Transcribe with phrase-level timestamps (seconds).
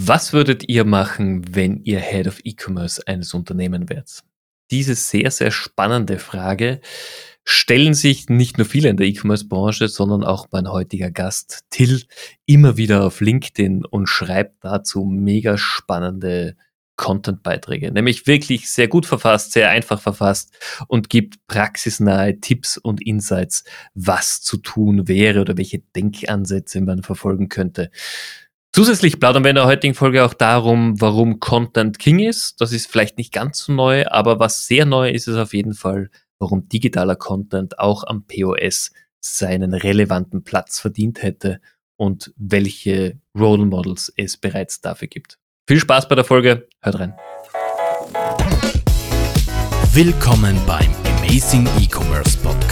[0.00, 4.20] Was würdet ihr machen, wenn ihr Head of E-Commerce eines Unternehmens wärt?
[4.70, 6.80] Diese sehr, sehr spannende Frage
[7.44, 12.04] stellen sich nicht nur viele in der E-Commerce-Branche, sondern auch mein heutiger Gast Till
[12.46, 16.56] immer wieder auf LinkedIn und schreibt dazu mega spannende
[16.96, 20.52] Content-Beiträge, nämlich wirklich sehr gut verfasst, sehr einfach verfasst
[20.88, 27.48] und gibt praxisnahe Tipps und Insights, was zu tun wäre oder welche Denkansätze man verfolgen
[27.48, 27.90] könnte.
[28.78, 32.60] Zusätzlich plaudern wir in der heutigen Folge auch darum, warum Content King ist.
[32.60, 35.74] Das ist vielleicht nicht ganz so neu, aber was sehr neu ist, ist auf jeden
[35.74, 41.60] Fall, warum digitaler Content auch am POS seinen relevanten Platz verdient hätte
[41.96, 45.40] und welche Role Models es bereits dafür gibt.
[45.66, 47.14] Viel Spaß bei der Folge, hört rein.
[49.92, 52.67] Willkommen beim Amazing E-Commerce Podcast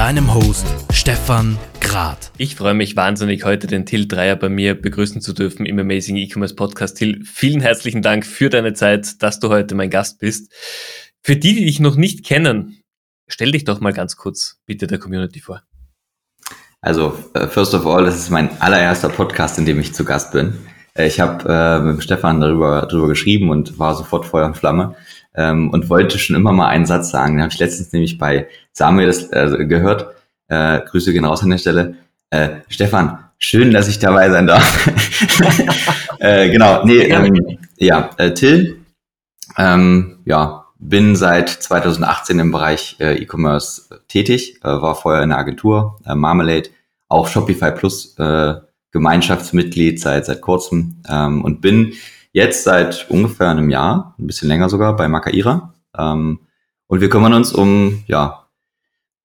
[0.00, 2.32] deinem Host Stefan Grad.
[2.38, 6.16] Ich freue mich wahnsinnig, heute den Till Dreier bei mir begrüßen zu dürfen im Amazing
[6.16, 6.96] E-Commerce Podcast.
[6.96, 10.50] Till, vielen herzlichen Dank für deine Zeit, dass du heute mein Gast bist.
[11.20, 12.82] Für die, die dich noch nicht kennen,
[13.28, 15.64] stell dich doch mal ganz kurz bitte der Community vor.
[16.80, 20.32] Also, uh, first of all, das ist mein allererster Podcast, in dem ich zu Gast
[20.32, 20.54] bin.
[20.94, 24.96] Äh, ich habe äh, mit Stefan darüber, darüber geschrieben und war sofort Feuer und Flamme
[25.34, 27.34] ähm, und wollte schon immer mal einen Satz sagen.
[27.34, 30.14] Den habe ich letztens nämlich bei Samuel das, äh, gehört
[30.50, 31.94] äh, Grüße gehen raus an der Stelle.
[32.30, 34.88] Äh, Stefan, schön, dass ich dabei sein darf.
[36.18, 38.80] äh, genau, nee, ähm, ja, äh, Till,
[39.56, 45.38] ähm, ja, bin seit 2018 im Bereich äh, E-Commerce tätig, äh, war vorher in der
[45.38, 46.70] Agentur, äh, Marmalade,
[47.08, 48.54] auch Shopify Plus äh,
[48.92, 51.92] Gemeinschaftsmitglied seit seit kurzem ähm, und bin
[52.32, 55.74] jetzt seit ungefähr einem Jahr, ein bisschen länger sogar, bei Makaira.
[55.96, 56.40] Ähm,
[56.86, 58.48] und wir kümmern uns um, ja,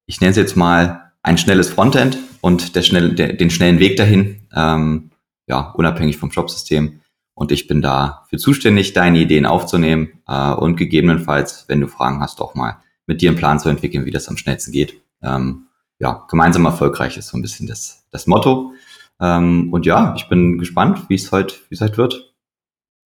[0.06, 3.98] ich nenne es jetzt mal ein schnelles Frontend und der schnell, der, den schnellen Weg
[3.98, 5.12] dahin, ähm,
[5.48, 7.02] ja, unabhängig vom Shopsystem.
[7.34, 12.22] Und ich bin da für zuständig, deine Ideen aufzunehmen äh, und gegebenenfalls, wenn du Fragen
[12.22, 15.02] hast, auch mal mit dir einen Plan zu entwickeln, wie das am schnellsten geht.
[15.22, 15.68] Ähm,
[16.00, 18.74] ja, gemeinsam erfolgreich ist so ein bisschen das, das Motto.
[19.20, 22.25] Ähm, und ja, ich bin gespannt, wie es heute, wie es heute wird.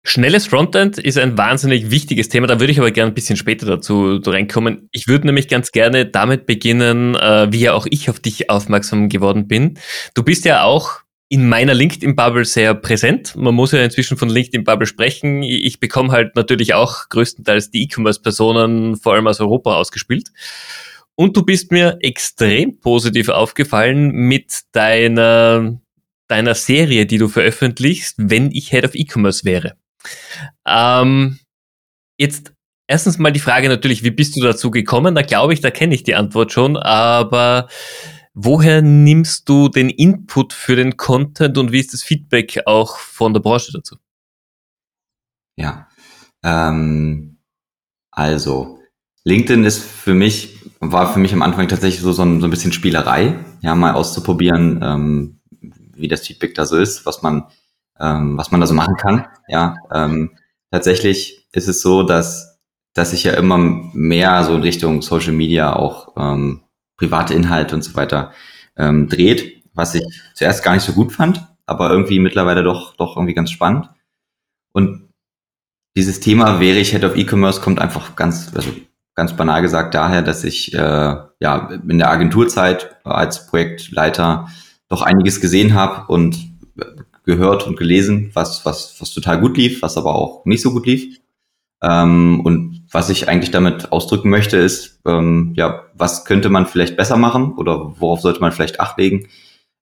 [0.04, 3.68] Schnelles Frontend ist ein wahnsinnig wichtiges Thema, da würde ich aber gerne ein bisschen später
[3.68, 4.90] dazu reinkommen.
[4.92, 9.10] Ich würde nämlich ganz gerne damit beginnen, äh, wie ja auch ich auf dich aufmerksam
[9.10, 9.78] geworden bin.
[10.16, 13.36] Du bist ja auch in meiner LinkedIn-Bubble sehr präsent.
[13.38, 15.44] Man muss ja inzwischen von LinkedIn-Bubble sprechen.
[15.44, 20.30] Ich bekomme halt natürlich auch größtenteils die E-Commerce-Personen vor allem aus Europa ausgespielt.
[21.16, 25.80] Und du bist mir extrem positiv aufgefallen mit deiner,
[26.28, 29.76] deiner Serie, die du veröffentlichst, wenn ich Head of E-Commerce wäre.
[30.66, 31.40] Ähm,
[32.18, 32.54] jetzt
[32.88, 35.16] erstens mal die Frage natürlich, wie bist du dazu gekommen?
[35.16, 37.68] Da glaube ich, da kenne ich die Antwort schon, aber
[38.34, 43.34] woher nimmst du den Input für den Content und wie ist das Feedback auch von
[43.34, 43.98] der Branche dazu?
[45.56, 45.88] Ja,
[46.44, 47.38] ähm,
[48.12, 48.80] also
[49.24, 52.50] LinkedIn ist für mich, war für mich am Anfang tatsächlich so, so, ein, so ein
[52.50, 55.40] bisschen Spielerei, ja, mal auszuprobieren, ähm,
[55.94, 57.46] wie das Feedback da so ist, was man
[58.02, 59.28] ähm, was man da so machen kann.
[59.48, 60.32] Ja, ähm,
[60.72, 62.60] tatsächlich ist es so, dass,
[62.94, 66.64] dass sich ja immer mehr so in Richtung Social Media auch ähm,
[66.98, 68.32] private Inhalte und so weiter
[68.76, 70.04] ähm, dreht, was ich
[70.34, 73.90] zuerst gar nicht so gut fand, aber irgendwie mittlerweile doch, doch irgendwie ganz spannend.
[74.74, 75.10] Und
[75.96, 78.72] dieses Thema wäre ich Head of E-Commerce kommt einfach ganz, also
[79.14, 84.48] ganz banal gesagt daher, dass ich äh, ja in der Agenturzeit als Projektleiter
[84.88, 86.51] doch einiges gesehen habe und
[87.24, 90.86] gehört und gelesen, was, was, was total gut lief, was aber auch nicht so gut
[90.86, 91.20] lief.
[91.84, 96.98] Ähm, und was ich eigentlich damit ausdrücken möchte, ist, ähm, ja, was könnte man vielleicht
[96.98, 99.28] besser machen oder worauf sollte man vielleicht Acht legen?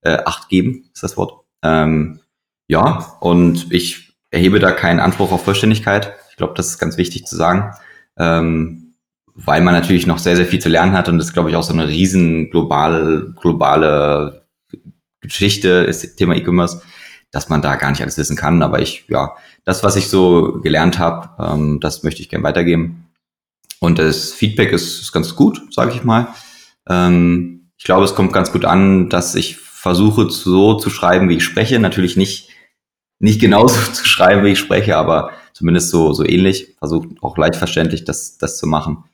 [0.02, 1.44] Äh, Acht geben, ist das Wort.
[1.64, 2.22] Ähm,
[2.68, 6.14] ja, und ich erhebe da keinen Anspruch auf Vollständigkeit.
[6.30, 7.74] Ich glaube, das ist ganz wichtig zu sagen,
[8.18, 8.94] ähm,
[9.34, 11.64] weil man natürlich noch sehr, sehr viel zu lernen hat und das glaube ich auch
[11.64, 14.46] so eine riesen globale, globale
[15.22, 16.82] Geschichte ist Thema E-Commerce
[17.32, 18.62] dass man da gar nicht alles wissen kann.
[18.62, 23.10] Aber ich, ja, das, was ich so gelernt habe, ähm, das möchte ich gerne weitergeben.
[23.80, 26.28] Und das Feedback ist, ist ganz gut, sage ich mal.
[26.88, 31.38] Ähm, ich glaube, es kommt ganz gut an, dass ich versuche so zu schreiben, wie
[31.38, 31.80] ich spreche.
[31.80, 32.50] Natürlich nicht,
[33.20, 36.76] nicht genauso zu schreiben, wie ich spreche, aber zumindest so, so ähnlich.
[36.80, 39.06] Versuche auch leicht verständlich, das, das zu machen.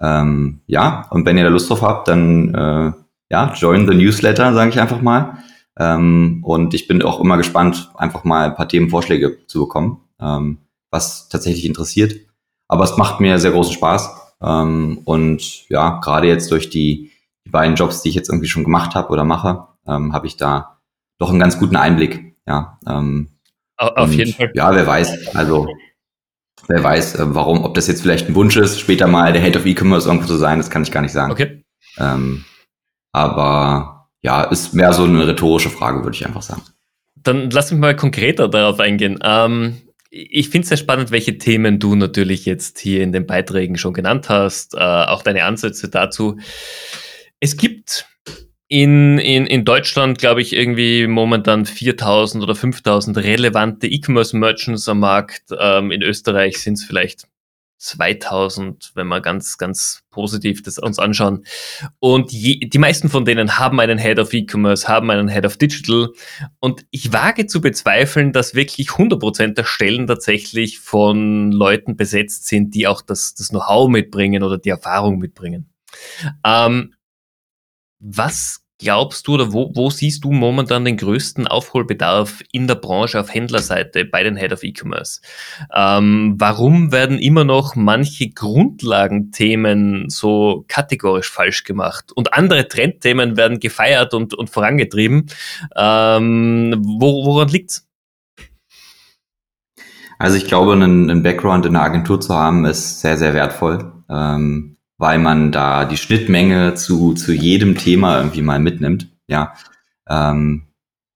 [0.00, 2.92] Ähm, ja, und wenn ihr da Lust drauf habt, dann äh,
[3.30, 5.38] ja, join the Newsletter, sage ich einfach mal.
[5.78, 10.58] Ähm, und ich bin auch immer gespannt, einfach mal ein paar Themenvorschläge zu bekommen, ähm,
[10.90, 12.14] was tatsächlich interessiert.
[12.66, 14.34] Aber es macht mir sehr großen Spaß.
[14.42, 17.10] Ähm, und ja, gerade jetzt durch die,
[17.46, 20.36] die beiden Jobs, die ich jetzt irgendwie schon gemacht habe oder mache, ähm, habe ich
[20.36, 20.78] da
[21.18, 22.36] doch einen ganz guten Einblick.
[22.46, 23.28] Ja, ähm,
[23.76, 24.50] Auf jeden Fall.
[24.54, 25.36] Ja, wer weiß.
[25.36, 25.68] Also
[26.66, 29.56] wer weiß, äh, warum, ob das jetzt vielleicht ein Wunsch ist, später mal der Head
[29.56, 31.32] of E-Commerce irgendwo zu sein, das kann ich gar nicht sagen.
[31.32, 31.62] Okay.
[31.98, 32.44] Ähm,
[33.12, 36.62] aber ja, ist mehr so eine rhetorische Frage, würde ich einfach sagen.
[37.16, 39.18] Dann lass mich mal konkreter darauf eingehen.
[39.22, 43.76] Ähm, ich finde es sehr spannend, welche Themen du natürlich jetzt hier in den Beiträgen
[43.76, 46.38] schon genannt hast, äh, auch deine Ansätze dazu.
[47.40, 48.06] Es gibt
[48.68, 55.44] in, in, in Deutschland, glaube ich, irgendwie momentan 4000 oder 5000 relevante E-Commerce-Merchants am Markt.
[55.58, 57.27] Ähm, in Österreich sind es vielleicht
[57.78, 61.44] 2000, wenn wir ganz, ganz positiv das uns anschauen.
[62.00, 65.56] Und je, die meisten von denen haben einen Head of E-Commerce, haben einen Head of
[65.56, 66.08] Digital.
[66.58, 72.74] Und ich wage zu bezweifeln, dass wirklich 100% der Stellen tatsächlich von Leuten besetzt sind,
[72.74, 75.72] die auch das, das Know-how mitbringen oder die Erfahrung mitbringen.
[76.44, 76.94] Ähm,
[78.00, 83.20] was glaubst du oder wo, wo siehst du momentan den größten Aufholbedarf in der Branche
[83.20, 85.20] auf Händlerseite bei den Head of E-Commerce?
[85.74, 93.60] Ähm, warum werden immer noch manche Grundlagenthemen so kategorisch falsch gemacht und andere Trendthemen werden
[93.60, 95.26] gefeiert und, und vorangetrieben?
[95.76, 97.84] Ähm, wo, woran liegt's?
[100.18, 103.92] Also ich glaube, einen, einen Background in der Agentur zu haben, ist sehr, sehr wertvoll.
[104.10, 109.08] Ähm, weil man da die Schnittmenge zu, zu jedem Thema irgendwie mal mitnimmt.
[109.28, 109.54] Ja,
[110.08, 110.64] ähm,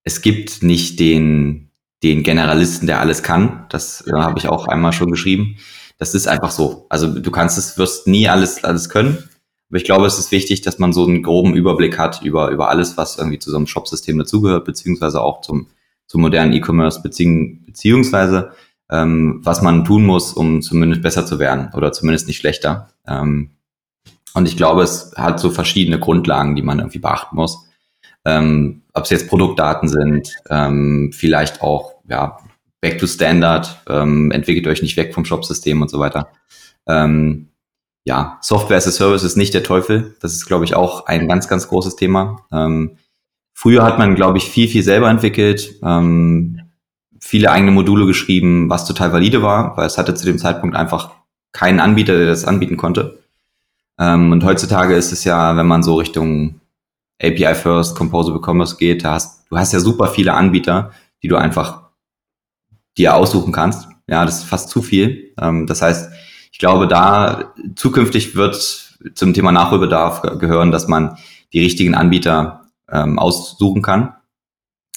[0.04, 1.70] es gibt nicht den,
[2.02, 3.66] den Generalisten, der alles kann.
[3.68, 5.56] Das ja, habe ich auch einmal schon geschrieben.
[5.98, 6.86] Das ist einfach so.
[6.88, 9.18] Also du kannst es, wirst nie alles, alles können.
[9.68, 12.68] Aber ich glaube, es ist wichtig, dass man so einen groben Überblick hat über, über
[12.68, 15.68] alles, was irgendwie zu so einem Shopsystem dazugehört, beziehungsweise auch zum,
[16.06, 18.52] zum modernen E-Commerce, beziehung, beziehungsweise
[18.90, 22.90] ähm, was man tun muss, um zumindest besser zu werden oder zumindest nicht schlechter.
[23.06, 23.50] Ähm,
[24.34, 27.66] und ich glaube, es hat so verschiedene Grundlagen, die man irgendwie beachten muss.
[28.24, 32.38] Ähm, ob es jetzt Produktdaten sind, ähm, vielleicht auch ja,
[32.80, 36.28] Back to Standard, ähm, entwickelt euch nicht weg vom Shopsystem und so weiter.
[36.86, 37.48] Ähm,
[38.04, 40.16] ja, Software as a Service ist nicht der Teufel.
[40.20, 42.44] Das ist, glaube ich, auch ein ganz, ganz großes Thema.
[42.52, 42.96] Ähm,
[43.54, 46.60] früher hat man, glaube ich, viel, viel selber entwickelt, ähm,
[47.20, 51.12] viele eigene Module geschrieben, was total valide war, weil es hatte zu dem Zeitpunkt einfach
[51.52, 53.21] keinen Anbieter, der das anbieten konnte.
[54.02, 56.60] Ähm, und heutzutage ist es ja, wenn man so Richtung
[57.22, 60.90] API First, Composable Commerce geht, hast, du hast ja super viele Anbieter,
[61.22, 61.90] die du einfach
[62.98, 63.88] dir aussuchen kannst.
[64.08, 65.32] Ja, das ist fast zu viel.
[65.40, 66.10] Ähm, das heißt,
[66.50, 68.56] ich glaube, da zukünftig wird
[69.14, 71.16] zum Thema Nachholbedarf gehören, dass man
[71.52, 74.14] die richtigen Anbieter ähm, aussuchen kann.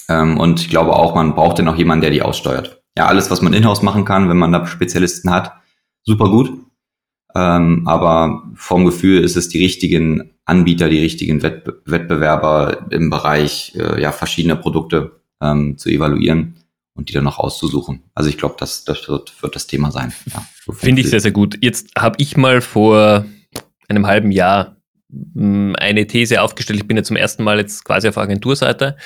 [0.08, 2.82] Ähm, und ich glaube auch, man braucht dann auch jemanden, der die aussteuert.
[2.98, 5.52] Ja, alles, was man in-house machen kann, wenn man da Spezialisten hat,
[6.02, 6.65] super gut.
[7.36, 13.74] Ähm, aber vom Gefühl ist es die richtigen Anbieter, die richtigen Wettbe Wettbewerber im Bereich
[13.76, 16.56] äh, ja, verschiedener Produkte ähm, zu evaluieren
[16.94, 18.04] und die dann noch auszusuchen.
[18.14, 20.14] Also ich glaube, das, das wird, wird das Thema sein.
[20.32, 21.58] Ja, so Finde ich sehr, sehr gut.
[21.60, 23.26] Jetzt habe ich mal vor
[23.88, 24.76] einem halben Jahr
[25.34, 26.80] hm, eine These aufgestellt.
[26.80, 28.96] Ich bin ja zum ersten Mal jetzt quasi auf Agenturseite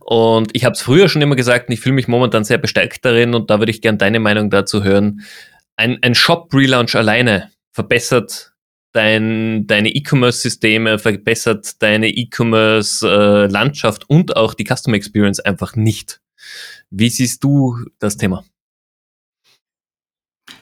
[0.00, 3.06] und ich habe es früher schon immer gesagt und ich fühle mich momentan sehr bestärkt
[3.06, 5.22] darin und da würde ich gerne deine Meinung dazu hören.
[5.76, 8.54] Ein, ein Shop-Relaunch alleine verbessert
[8.92, 16.20] dein, deine E-Commerce-Systeme, verbessert deine E-Commerce-Landschaft und auch die Customer Experience einfach nicht.
[16.90, 18.44] Wie siehst du das Thema?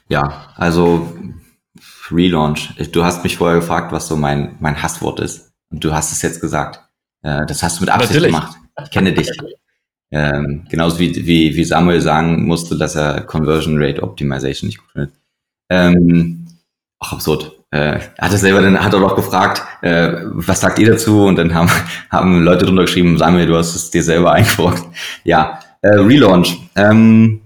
[0.08, 1.14] Ja, also
[2.10, 2.74] Relaunch.
[2.92, 5.52] Du hast mich vorher gefragt, was so mein, mein Hasswort ist.
[5.70, 6.80] Und du hast es jetzt gesagt.
[7.22, 8.34] Äh, das hast du mit Absicht Natürlich.
[8.34, 8.56] gemacht.
[8.84, 9.30] Ich kenne dich.
[10.10, 14.90] Ähm, genauso wie, wie, wie Samuel sagen musste, dass er Conversion Rate Optimization nicht gut
[14.92, 15.12] findet.
[15.68, 16.47] Ähm,
[17.00, 17.52] Ach, absurd.
[17.70, 21.26] Äh, hat er selber dann hat er doch gefragt, äh, was sagt ihr dazu?
[21.26, 21.70] Und dann haben,
[22.10, 24.84] haben Leute drunter geschrieben, Samuel, du hast es dir selber eingebrockt.
[25.24, 26.58] Ja, äh, Relaunch.
[26.74, 27.40] Ähm,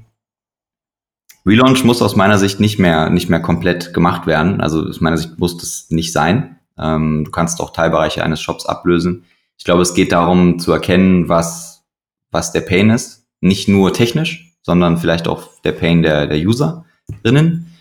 [1.44, 4.60] Relaunch muss aus meiner Sicht nicht mehr, nicht mehr komplett gemacht werden.
[4.60, 6.56] Also aus meiner Sicht muss das nicht sein.
[6.78, 9.24] Ähm, du kannst auch Teilbereiche eines Shops ablösen.
[9.58, 11.82] Ich glaube, es geht darum zu erkennen, was,
[12.30, 13.26] was der Pain ist.
[13.40, 17.72] Nicht nur technisch, sondern vielleicht auch der Pain der, der Userinnen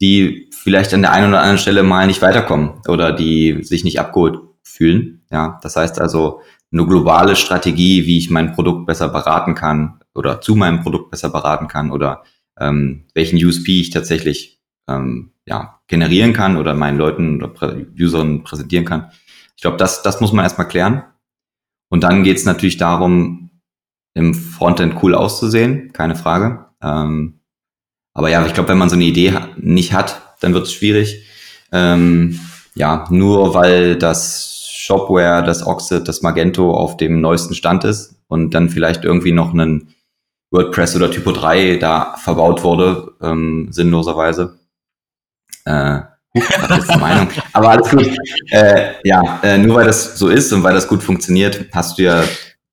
[0.00, 4.00] die vielleicht an der einen oder anderen Stelle mal nicht weiterkommen oder die sich nicht
[4.00, 5.22] abgeholt fühlen.
[5.30, 6.40] Ja, das heißt also
[6.72, 11.28] eine globale Strategie, wie ich mein Produkt besser beraten kann oder zu meinem Produkt besser
[11.28, 12.24] beraten kann oder
[12.58, 18.86] ähm, welchen USP ich tatsächlich ähm, ja, generieren kann oder meinen Leuten oder Usern präsentieren
[18.86, 19.10] kann.
[19.56, 21.04] Ich glaube, das, das muss man erstmal klären.
[21.90, 23.50] Und dann geht es natürlich darum,
[24.14, 26.64] im Frontend cool auszusehen, keine Frage.
[26.80, 27.40] Ähm,
[28.14, 31.26] aber ja, ich glaube, wenn man so eine Idee nicht hat, dann wird es schwierig.
[31.72, 32.38] Ähm,
[32.74, 38.52] ja, nur weil das Shopware, das Oxid, das Magento auf dem neuesten Stand ist und
[38.54, 39.94] dann vielleicht irgendwie noch einen
[40.50, 44.58] WordPress oder Typo 3 da verbaut wurde, ähm, sinnloserweise.
[45.64, 46.00] Äh,
[46.68, 47.28] das ist die Meinung.
[47.52, 48.10] Aber alles gut.
[48.50, 52.02] Äh, ja, äh, nur weil das so ist und weil das gut funktioniert, hast du
[52.02, 52.24] ja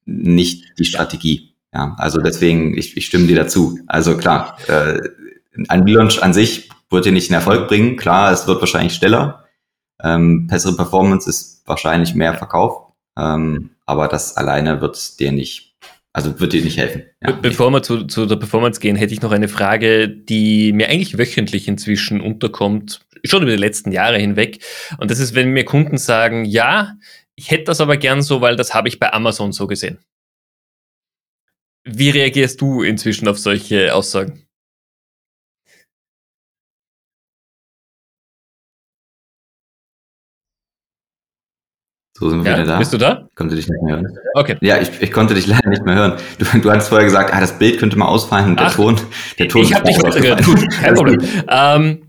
[0.05, 1.55] nicht die Strategie.
[1.73, 3.79] Ja, also deswegen, ich, ich stimme dir dazu.
[3.87, 4.99] Also klar, äh,
[5.67, 7.95] ein Relaunch an sich wird dir nicht einen Erfolg bringen.
[7.97, 9.45] Klar, es wird wahrscheinlich schneller.
[10.03, 12.91] Ähm, bessere Performance ist wahrscheinlich mehr Verkauf.
[13.17, 15.75] Ähm, aber das alleine wird dir nicht,
[16.13, 17.03] also wird dir nicht helfen.
[17.21, 20.73] Ja, Be bevor wir zu, zu der Performance gehen, hätte ich noch eine Frage, die
[20.73, 24.63] mir eigentlich wöchentlich inzwischen unterkommt, schon über die letzten Jahre hinweg.
[24.97, 26.95] Und das ist, wenn mir Kunden sagen, ja,
[27.35, 29.99] ich hätte das aber gern so, weil das habe ich bei Amazon so gesehen.
[31.83, 34.45] Wie reagierst du inzwischen auf solche Aussagen?
[42.21, 42.77] So sind wir ja, wieder da.
[42.77, 43.27] Bist du da?
[43.33, 44.07] Konnte dich nicht mehr hören.
[44.35, 44.55] Okay.
[44.61, 46.13] Ja, ich, ich konnte dich leider nicht mehr hören.
[46.37, 48.95] Du, du hattest vorher gesagt, ah, das Bild könnte mal ausfallen und der Ach, Ton,
[49.39, 49.63] der Ton.
[49.63, 50.45] Ich habe dich weitergehört.
[50.45, 51.19] Gut, kein Problem.
[51.49, 52.03] Ähm,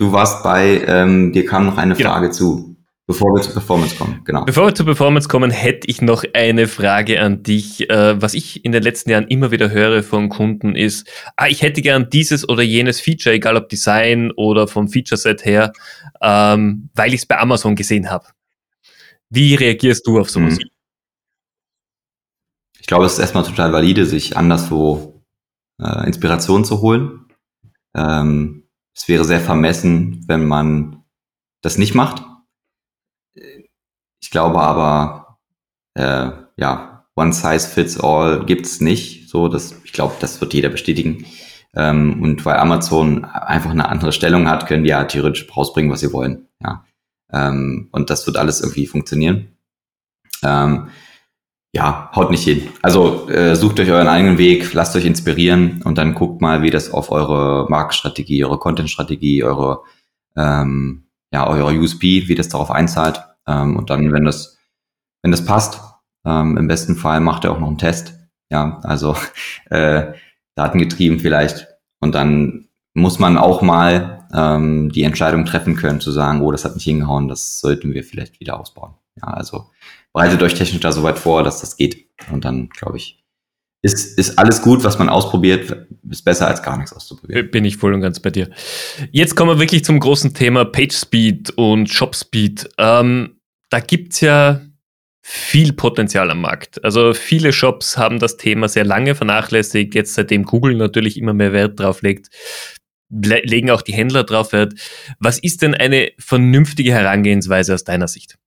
[0.00, 2.10] Du warst bei, ähm, dir kam noch eine genau.
[2.10, 2.76] Frage zu,
[3.08, 4.20] bevor wir zur Performance kommen.
[4.24, 4.44] Genau.
[4.44, 7.88] Bevor wir zur Performance kommen, hätte ich noch eine Frage an dich.
[7.88, 11.62] Äh, was ich in den letzten Jahren immer wieder höre von Kunden ist, ah, ich
[11.62, 15.72] hätte gern dieses oder jenes Feature, egal ob Design oder vom Feature-Set her,
[16.20, 18.26] ähm, weil ich es bei Amazon gesehen habe.
[19.30, 20.58] Wie reagierst du auf sowas?
[20.58, 20.68] Mhm.
[22.78, 25.22] Ich glaube, es ist erstmal total valide, sich anderswo
[25.82, 27.26] äh, Inspiration zu holen.
[27.94, 31.04] Ähm, es wäre sehr vermessen, wenn man
[31.62, 32.27] das nicht macht.
[34.28, 35.38] Ich glaube aber,
[35.94, 39.26] äh, ja, one size fits all gibt's nicht.
[39.26, 41.24] So, das, ich glaube, das wird jeder bestätigen.
[41.74, 46.00] Ähm, und weil Amazon einfach eine andere Stellung hat, können die ja theoretisch rausbringen, was
[46.00, 46.46] sie wollen.
[46.62, 46.84] Ja.
[47.32, 49.56] Ähm, und das wird alles irgendwie funktionieren.
[50.42, 50.88] Ähm,
[51.72, 52.68] ja, haut nicht hin.
[52.82, 56.70] Also äh, sucht euch euren eigenen Weg, lasst euch inspirieren und dann guckt mal, wie
[56.70, 59.84] das auf eure Marktstrategie, eure Content-Strategie, eure
[60.36, 63.22] ähm, ja, eure USP, wie das darauf einzahlt.
[63.48, 64.58] Ähm, und dann, wenn das,
[65.22, 65.80] wenn das passt,
[66.24, 68.14] ähm, im besten Fall macht ihr auch noch einen Test.
[68.50, 69.16] Ja, also
[69.70, 70.12] äh,
[70.54, 71.66] datengetrieben vielleicht.
[72.00, 76.64] Und dann muss man auch mal ähm, die Entscheidung treffen können, zu sagen, oh, das
[76.64, 78.94] hat nicht hingehauen, das sollten wir vielleicht wieder ausbauen.
[79.16, 79.70] Ja, also
[80.12, 82.06] bereitet euch technisch da so weit vor, dass das geht.
[82.30, 83.24] Und dann, glaube ich,
[83.82, 87.50] ist, ist alles gut, was man ausprobiert, ist besser als gar nichts auszuprobieren.
[87.50, 88.50] Bin ich voll und ganz bei dir.
[89.12, 92.68] Jetzt kommen wir wirklich zum großen Thema PageSpeed und ShopSpeed.
[92.78, 93.37] Ähm,
[93.70, 94.60] da gibt's ja
[95.22, 96.82] viel Potenzial am Markt.
[96.84, 99.94] Also viele Shops haben das Thema sehr lange vernachlässigt.
[99.94, 102.28] Jetzt seitdem Google natürlich immer mehr Wert drauf legt,
[103.10, 104.74] legen auch die Händler drauf Wert.
[105.18, 108.38] Was ist denn eine vernünftige Herangehensweise aus deiner Sicht?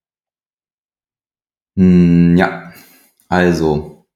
[1.77, 2.73] Hm, ja,
[3.27, 4.07] also,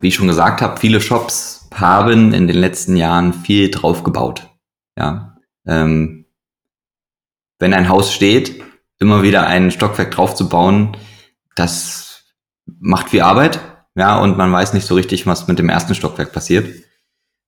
[0.00, 4.48] wie ich schon gesagt habe, viele Shops haben in den letzten Jahren viel draufgebaut.
[4.98, 5.36] Ja,
[5.66, 6.26] ähm,
[7.58, 8.62] wenn ein Haus steht,
[8.98, 10.96] immer wieder ein Stockwerk draufzubauen,
[11.56, 12.24] das
[12.66, 13.60] macht viel Arbeit.
[13.96, 16.68] Ja, und man weiß nicht so richtig, was mit dem ersten Stockwerk passiert.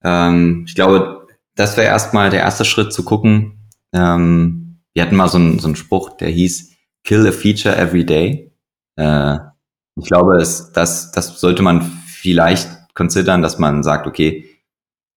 [0.05, 1.27] Ähm, ich glaube,
[1.57, 3.69] das wäre erstmal der erste Schritt zu gucken.
[3.93, 6.73] Ähm, wir hatten mal so einen, so einen Spruch, der hieß
[7.03, 8.53] Kill a feature every day.
[8.97, 9.39] Äh,
[9.97, 14.49] ich glaube, es, das, das sollte man vielleicht considern, dass man sagt, okay,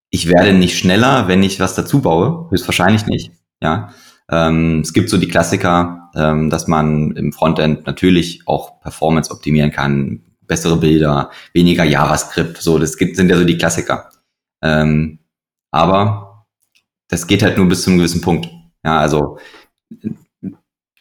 [0.09, 2.49] ich werde nicht schneller, wenn ich was dazu baue.
[2.49, 3.31] Höchstwahrscheinlich nicht.
[3.61, 3.93] Ja.
[4.29, 9.71] Ähm, es gibt so die Klassiker, ähm, dass man im Frontend natürlich auch Performance optimieren
[9.71, 12.57] kann, bessere Bilder, weniger JavaScript.
[12.57, 14.09] So, das gibt, sind ja so die Klassiker.
[14.61, 15.19] Ähm,
[15.71, 16.45] aber
[17.07, 18.49] das geht halt nur bis zu einem gewissen Punkt.
[18.83, 19.39] Ja, also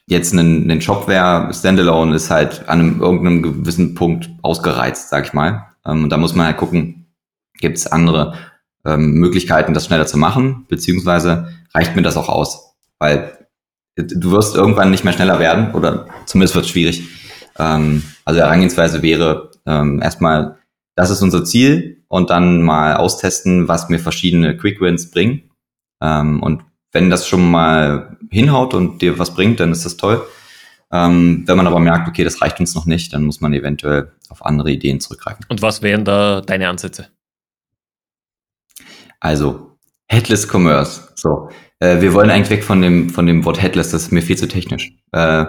[0.07, 5.33] jetzt ein, ein Shopware Standalone ist halt an einem, irgendeinem gewissen Punkt ausgereizt, sag ich
[5.33, 5.67] mal.
[5.85, 7.07] Ähm, und da muss man halt gucken,
[7.59, 8.35] gibt es andere
[8.85, 12.68] ähm, Möglichkeiten, das schneller zu machen, beziehungsweise reicht mir das auch aus?
[12.99, 13.49] Weil
[13.97, 17.03] du wirst irgendwann nicht mehr schneller werden oder zumindest wird es schwierig.
[17.59, 20.59] Ähm, also Herangehensweise wäre ähm, erstmal,
[20.95, 25.51] das ist unser Ziel und dann mal austesten, was mir verschiedene Quick Wins bringen.
[26.01, 26.63] Ähm, und
[26.93, 30.27] wenn das schon mal hinhaut und dir was bringt, dann ist das toll.
[30.91, 34.13] Ähm, wenn man aber merkt, okay, das reicht uns noch nicht, dann muss man eventuell
[34.31, 35.45] auf andere Ideen zurückgreifen.
[35.49, 37.09] Und was wären da deine Ansätze?
[39.21, 39.77] Also,
[40.07, 41.09] Headless Commerce.
[41.15, 41.51] So,
[41.81, 44.37] äh, wir wollen eigentlich weg von dem, von dem Wort Headless, das ist mir viel
[44.37, 44.93] zu technisch.
[45.13, 45.47] Äh,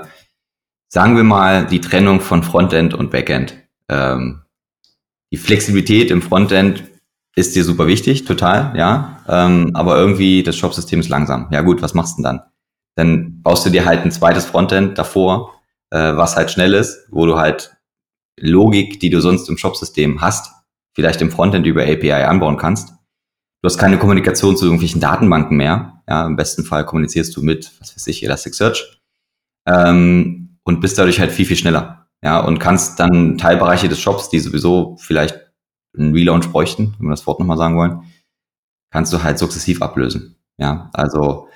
[0.88, 3.56] sagen wir mal die Trennung von Frontend und Backend.
[3.90, 4.42] Ähm,
[5.32, 6.84] die Flexibilität im Frontend
[7.36, 9.24] ist dir super wichtig, total, ja.
[9.28, 11.48] Ähm, aber irgendwie das Shopsystem ist langsam.
[11.52, 12.42] Ja gut, was machst du denn dann?
[12.96, 15.54] Dann baust du dir halt ein zweites Frontend davor,
[15.92, 17.76] äh, was halt schnell ist, wo du halt
[18.40, 20.52] Logik, die du sonst im Shopsystem hast,
[20.94, 22.94] vielleicht im Frontend über API anbauen kannst.
[23.62, 26.02] Du hast keine Kommunikation zu irgendwelchen Datenbanken mehr.
[26.08, 29.02] Ja, im besten Fall kommunizierst du mit, was weiß ich, Elasticsearch.
[29.68, 32.08] Ähm, und bist dadurch halt viel, viel schneller.
[32.24, 35.38] Ja, und kannst dann Teilbereiche des Shops, die sowieso vielleicht
[35.98, 38.04] einen Relaunch bräuchten, wenn wir das Wort nochmal sagen wollen,
[38.92, 40.36] kannst du halt sukzessiv ablösen.
[40.58, 41.48] Ja, also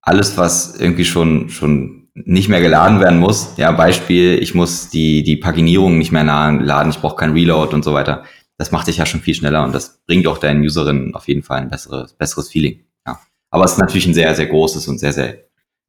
[0.00, 3.56] alles, was irgendwie schon, schon nicht mehr geladen werden muss.
[3.56, 7.84] Ja, Beispiel, ich muss die, die Paginierung nicht mehr laden, ich brauche kein Reload und
[7.84, 8.24] so weiter.
[8.58, 11.42] Das macht dich ja schon viel schneller und das bringt auch deinen Userinnen auf jeden
[11.42, 12.84] Fall ein besseres, besseres Feeling.
[13.06, 13.20] Ja.
[13.50, 15.44] Aber es ist natürlich ein sehr, sehr großes und sehr, sehr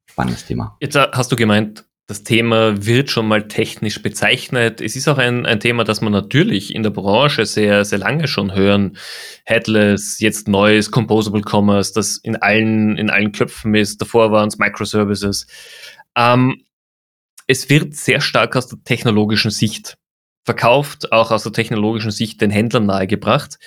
[0.06, 0.78] spannendes Thema.
[0.80, 4.82] Jetzt äh, hast du gemeint, das Thema wird schon mal technisch bezeichnet.
[4.82, 8.28] Es ist auch ein, ein Thema, das man natürlich in der Branche sehr, sehr lange
[8.28, 8.98] schon hören.
[9.46, 14.02] Headless, jetzt neues Composable Commerce, das in allen, in allen Köpfen ist.
[14.02, 15.48] Davor waren es Microservices.
[16.18, 16.64] Ähm,
[17.48, 19.98] es wird sehr stark aus der technologischen Sicht
[20.44, 23.60] verkauft, auch aus der technologischen Sicht den Händlern nahegebracht.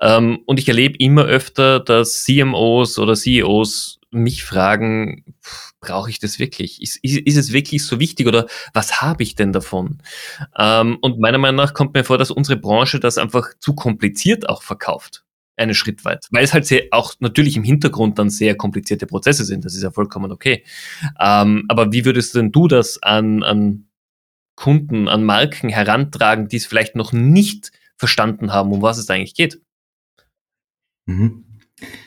[0.00, 5.24] Ähm, und ich erlebe immer öfter, dass CMOs oder CEOs mich fragen,
[5.80, 6.80] brauche ich das wirklich?
[6.80, 9.98] Ist, ist, ist, es wirklich so wichtig oder was habe ich denn davon?
[10.56, 14.48] Ähm, und meiner Meinung nach kommt mir vor, dass unsere Branche das einfach zu kompliziert
[14.48, 15.24] auch verkauft.
[15.56, 16.26] Einen Schritt weit.
[16.30, 19.64] Weil es halt sehr, auch natürlich im Hintergrund dann sehr komplizierte Prozesse sind.
[19.64, 20.64] Das ist ja vollkommen okay.
[21.20, 23.86] Ähm, aber wie würdest denn du das an, an
[24.54, 29.34] Kunden, an Marken herantragen, die es vielleicht noch nicht verstanden haben, um was es eigentlich
[29.34, 29.60] geht?
[31.06, 31.44] Mhm.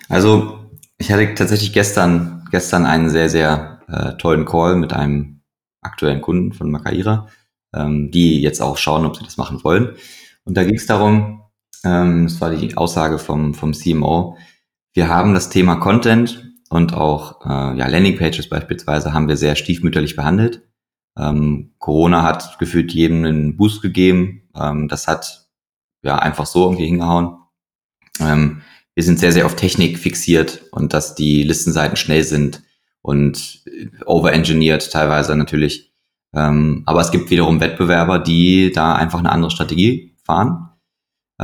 [0.09, 5.41] Also ich hatte tatsächlich gestern, gestern einen sehr, sehr äh, tollen Call mit einem
[5.81, 7.27] aktuellen Kunden von Makaira,
[7.73, 9.95] ähm, die jetzt auch schauen, ob sie das machen wollen.
[10.43, 11.43] Und da ging es darum,
[11.83, 14.37] ähm, das war die Aussage vom, vom CMO,
[14.95, 20.15] wir haben das Thema Content und auch äh, ja, Landingpages beispielsweise haben wir sehr stiefmütterlich
[20.15, 20.61] behandelt.
[21.17, 24.49] Ähm, Corona hat gefühlt jedem einen Boost gegeben.
[24.55, 25.47] Ähm, das hat
[26.01, 27.37] ja einfach so irgendwie hingehauen.
[28.19, 28.61] Ähm,
[28.93, 32.63] wir sind sehr, sehr auf Technik fixiert und dass die Listenseiten schnell sind
[33.01, 33.63] und
[34.05, 35.93] overengineert teilweise natürlich.
[36.33, 40.69] Ähm, aber es gibt wiederum Wettbewerber, die da einfach eine andere Strategie fahren.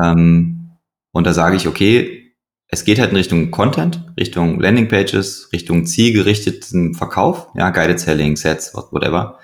[0.02, 0.78] Ähm,
[1.12, 2.36] und da sage ich, okay,
[2.68, 8.74] es geht halt in Richtung Content, Richtung Landingpages, Richtung zielgerichteten Verkauf, ja, Guided Selling, Sets,
[8.74, 9.40] whatever.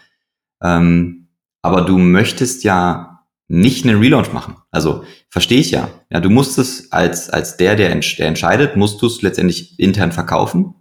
[0.62, 1.30] Ähm,
[1.62, 4.58] aber du möchtest ja nicht einen Relaunch machen.
[4.72, 5.90] Also verstehe ich ja.
[6.10, 9.80] Ja, du musst es als als der, der, ents der entscheidet, musst du es letztendlich
[9.80, 10.76] intern verkaufen.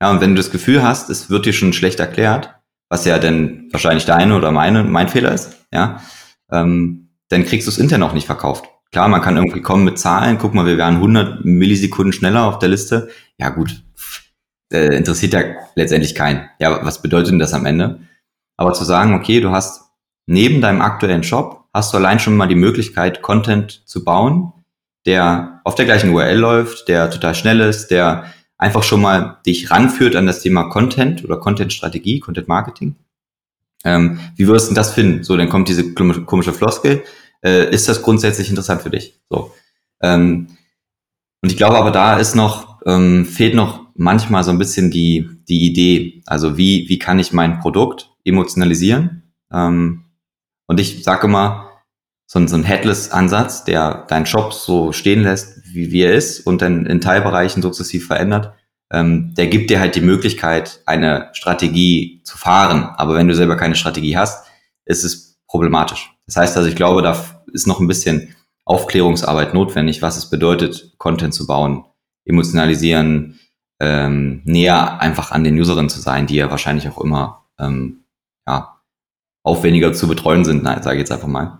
[0.00, 2.54] Ja, und wenn du das Gefühl hast, es wird dir schon schlecht erklärt,
[2.88, 6.02] was ja dann wahrscheinlich deine oder meine mein Fehler ist, ja,
[6.50, 8.64] ähm, dann kriegst du es intern auch nicht verkauft.
[8.90, 12.58] Klar, man kann irgendwie kommen mit Zahlen, guck mal, wir wären 100 Millisekunden schneller auf
[12.58, 13.10] der Liste.
[13.38, 13.82] Ja gut,
[14.72, 15.42] äh, interessiert ja
[15.74, 16.48] letztendlich keinen.
[16.58, 18.00] Ja, was bedeutet denn das am Ende?
[18.58, 19.84] Aber zu sagen, okay, du hast
[20.26, 24.52] neben deinem aktuellen Shop hast du allein schon mal die Möglichkeit, Content zu bauen,
[25.06, 28.24] der auf der gleichen URL läuft, der total schnell ist, der
[28.58, 32.96] einfach schon mal dich ranführt an das Thema Content oder Content-Strategie, Content-Marketing.
[33.84, 35.22] Ähm, wie würdest du das finden?
[35.22, 37.04] So, dann kommt diese komische Floskel.
[37.44, 39.20] Äh, ist das grundsätzlich interessant für dich?
[39.30, 39.54] So.
[40.02, 40.48] Ähm,
[41.40, 45.30] und ich glaube aber, da ist noch, ähm, fehlt noch manchmal so ein bisschen die,
[45.48, 46.22] die Idee.
[46.26, 49.32] Also wie, wie kann ich mein Produkt emotionalisieren?
[49.52, 50.04] Ähm,
[50.66, 51.68] und ich sage immer,
[52.26, 56.40] so ein, so ein Headless-Ansatz, der deinen Shop so stehen lässt, wie, wie er ist
[56.40, 58.52] und dann in Teilbereichen sukzessiv verändert,
[58.92, 62.84] ähm, der gibt dir halt die Möglichkeit, eine Strategie zu fahren.
[62.96, 64.46] Aber wenn du selber keine Strategie hast,
[64.84, 66.10] ist es problematisch.
[66.26, 67.16] Das heißt also, ich glaube, da
[67.52, 68.34] ist noch ein bisschen
[68.66, 71.84] Aufklärungsarbeit notwendig, was es bedeutet, Content zu bauen,
[72.26, 73.40] emotionalisieren,
[73.80, 78.04] ähm, näher einfach an den Userinnen zu sein, die ja wahrscheinlich auch immer ähm,
[78.48, 78.80] ja,
[79.42, 81.58] aufwendiger zu betreuen sind, sage ich jetzt einfach mal.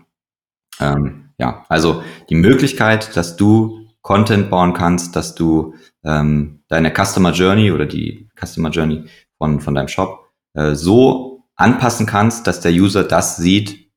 [0.79, 7.31] Ähm, ja, also die Möglichkeit, dass du Content bauen kannst, dass du ähm, deine Customer
[7.31, 9.05] Journey oder die Customer Journey
[9.37, 13.91] von, von deinem Shop äh, so anpassen kannst, dass der User das sieht,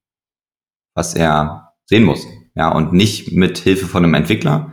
[0.95, 2.27] was er sehen muss.
[2.55, 4.73] Ja, und nicht mit Hilfe von einem Entwickler,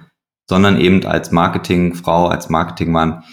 [0.50, 3.24] sondern eben als Marketingfrau, als Marketingmann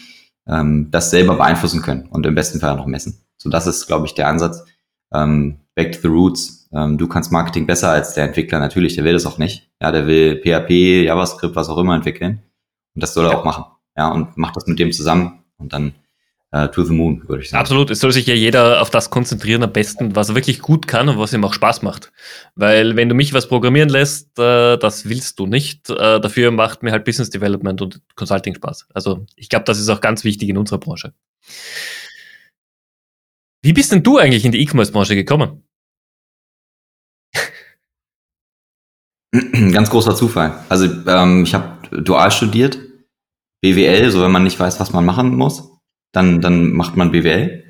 [0.46, 3.26] ähm, das selber beeinflussen können und im besten Fall noch messen.
[3.38, 4.64] So, das ist, glaube ich, der Ansatz.
[5.12, 6.68] Ähm, back to the roots.
[6.72, 9.70] Ähm, du kannst Marketing besser als der Entwickler, natürlich, der will das auch nicht.
[9.80, 12.42] Ja, der will PHP, JavaScript, was auch immer entwickeln.
[12.94, 13.64] Und das soll er auch machen.
[13.96, 15.94] Ja, und macht das mit dem zusammen und dann
[16.52, 17.60] äh, to the moon, würde ich sagen.
[17.60, 17.90] Absolut.
[17.90, 21.08] Es soll sich ja jeder auf das konzentrieren am besten, was er wirklich gut kann
[21.08, 22.12] und was ihm auch Spaß macht.
[22.54, 25.90] Weil wenn du mich was programmieren lässt, äh, das willst du nicht.
[25.90, 28.86] Äh, dafür macht mir halt Business Development und Consulting Spaß.
[28.94, 31.12] Also ich glaube, das ist auch ganz wichtig in unserer Branche.
[33.66, 35.64] Wie bist denn du eigentlich in die E-Commerce-Branche gekommen?
[39.72, 40.64] Ganz großer Zufall.
[40.68, 42.78] Also ähm, ich habe dual studiert,
[43.62, 45.68] BWL, so wenn man nicht weiß, was man machen muss,
[46.12, 47.64] dann, dann macht man BWL.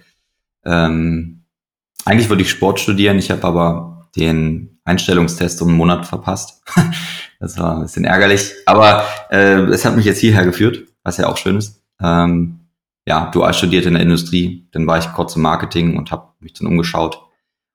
[0.67, 1.47] Ähm,
[2.05, 6.63] eigentlich wollte ich Sport studieren, ich habe aber den Einstellungstest um einen Monat verpasst.
[7.41, 11.27] das war ein bisschen ärgerlich, aber äh, es hat mich jetzt hierher geführt, was ja
[11.27, 11.83] auch schön ist.
[12.03, 12.66] Ähm,
[13.07, 16.55] ja, dual studiert in der Industrie, dann war ich kurz im Marketing und habe mich
[16.55, 17.23] dann umgeschaut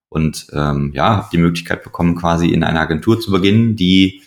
[0.10, 4.24] und ähm, ja, habe die Möglichkeit bekommen, quasi in einer Agentur zu beginnen, die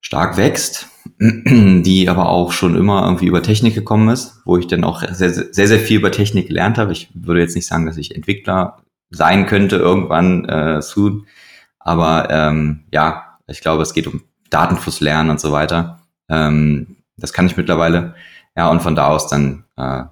[0.00, 4.84] stark wächst, die aber auch schon immer irgendwie über Technik gekommen ist, wo ich dann
[4.84, 6.92] auch sehr, sehr, sehr viel über Technik gelernt habe.
[6.92, 11.26] Ich würde jetzt nicht sagen, dass ich Entwickler sein könnte irgendwann äh, soon,
[11.78, 16.00] aber ähm, ja, ich glaube, es geht um Datenfluss lernen und so weiter.
[16.28, 18.14] Ähm, das kann ich mittlerweile.
[18.56, 20.04] Ja, und von da aus dann äh,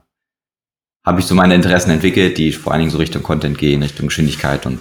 [1.05, 4.09] habe ich so meine Interessen entwickelt, die vor allen Dingen so Richtung Content gehen, Richtung
[4.09, 4.81] Geschwindigkeit und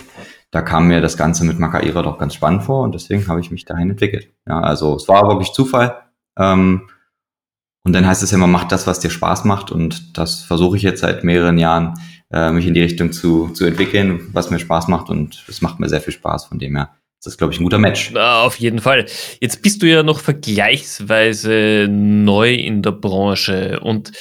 [0.52, 3.50] da kam mir das Ganze mit Makaira doch ganz spannend vor und deswegen habe ich
[3.50, 4.30] mich dahin entwickelt.
[4.48, 6.04] Ja, also es war wirklich Zufall.
[6.38, 6.90] Ähm,
[7.86, 10.78] und dann heißt es ja, man macht das, was dir Spaß macht und das versuche
[10.78, 11.96] ich jetzt seit mehreren Jahren,
[12.32, 15.80] äh, mich in die Richtung zu, zu entwickeln, was mir Spaß macht und es macht
[15.80, 16.92] mir sehr viel Spaß, von dem her
[17.24, 18.14] das ist, glaube ich, ein guter Match.
[18.16, 19.06] Auf jeden Fall.
[19.40, 23.80] Jetzt bist du ja noch vergleichsweise neu in der Branche.
[23.80, 24.12] Und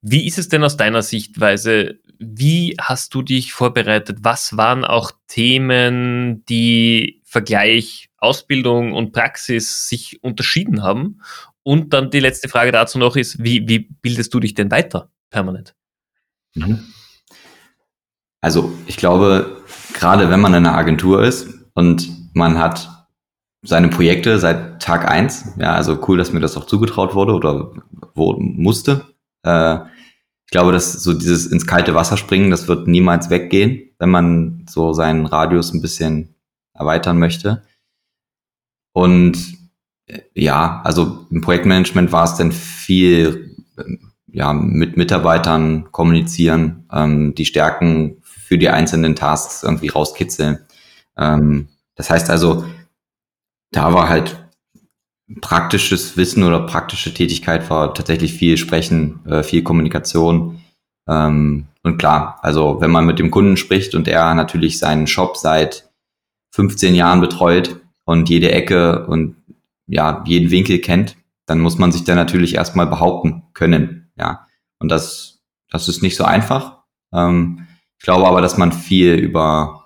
[0.00, 1.98] wie ist es denn aus deiner Sichtweise?
[2.20, 4.18] Wie hast du dich vorbereitet?
[4.20, 11.20] Was waren auch Themen, die Vergleich Ausbildung und Praxis sich unterschieden haben?
[11.64, 15.10] Und dann die letzte Frage dazu noch ist, wie, wie bildest du dich denn weiter
[15.30, 15.74] permanent?
[16.54, 16.78] Mhm.
[18.40, 19.62] Also ich glaube,
[19.94, 22.88] gerade wenn man in einer Agentur ist und man hat
[23.62, 25.52] seine Projekte seit Tag eins.
[25.56, 27.72] Ja, also cool, dass mir das auch zugetraut wurde oder
[28.14, 29.06] wo, musste.
[29.44, 29.76] Äh,
[30.46, 34.66] ich glaube, dass so dieses ins kalte Wasser springen, das wird niemals weggehen, wenn man
[34.68, 36.34] so seinen Radius ein bisschen
[36.74, 37.62] erweitern möchte.
[38.92, 39.38] Und
[40.06, 43.56] äh, ja, also im Projektmanagement war es dann viel
[44.32, 50.58] ja, mit Mitarbeitern kommunizieren, ähm, die Stärken für die einzelnen Tasks irgendwie rauskitzeln.
[51.16, 52.64] Ähm, das heißt also,
[53.70, 54.42] da war halt
[55.40, 60.60] praktisches Wissen oder praktische Tätigkeit war tatsächlich viel Sprechen, äh, viel Kommunikation.
[61.08, 65.36] Ähm, und klar, also wenn man mit dem Kunden spricht und er natürlich seinen Shop
[65.36, 65.90] seit
[66.54, 69.36] 15 Jahren betreut und jede Ecke und
[69.86, 74.10] ja, jeden Winkel kennt, dann muss man sich da natürlich erstmal behaupten können.
[74.16, 74.46] Ja.
[74.78, 76.78] Und das, das ist nicht so einfach.
[77.12, 77.66] Ähm,
[77.98, 79.81] ich glaube aber, dass man viel über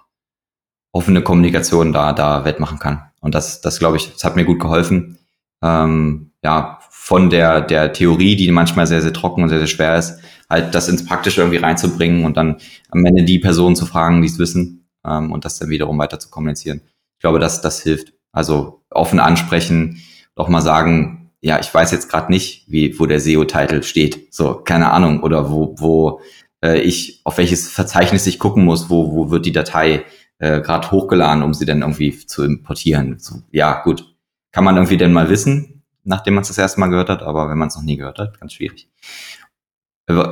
[0.97, 3.03] offene Kommunikation da, da wettmachen kann.
[3.21, 5.19] Und das, das glaube ich, das hat mir gut geholfen.
[5.63, 9.97] Ähm, ja, von der, der Theorie, die manchmal sehr, sehr trocken und sehr, sehr schwer
[9.97, 12.57] ist, halt das ins Praktische irgendwie reinzubringen und dann
[12.91, 16.19] am Ende die Personen zu fragen, die es wissen ähm, und das dann wiederum weiter
[16.19, 16.81] zu kommunizieren.
[17.15, 18.13] Ich glaube, dass das hilft.
[18.33, 20.03] Also offen ansprechen,
[20.35, 24.35] doch mal sagen, ja, ich weiß jetzt gerade nicht, wie, wo der SEO-Titel steht.
[24.35, 25.23] So, keine Ahnung.
[25.23, 26.21] Oder wo, wo
[26.63, 30.05] äh, ich, auf welches Verzeichnis ich gucken muss, wo, wo wird die Datei
[30.39, 33.19] äh, gerade hochgeladen, um sie dann irgendwie zu importieren.
[33.19, 34.15] So, ja, gut.
[34.53, 37.49] Kann man irgendwie denn mal wissen, nachdem man es das erste Mal gehört hat, aber
[37.51, 38.89] wenn man es noch nie gehört hat, ganz schwierig.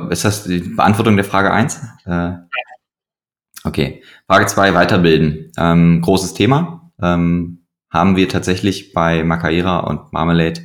[0.09, 1.81] Ist das die Beantwortung der Frage eins?
[2.05, 2.31] Äh,
[3.63, 4.01] okay.
[4.25, 5.51] Frage zwei weiterbilden.
[5.57, 6.91] Ähm, großes Thema.
[7.01, 10.61] Ähm, haben wir tatsächlich bei Makaira und Marmalade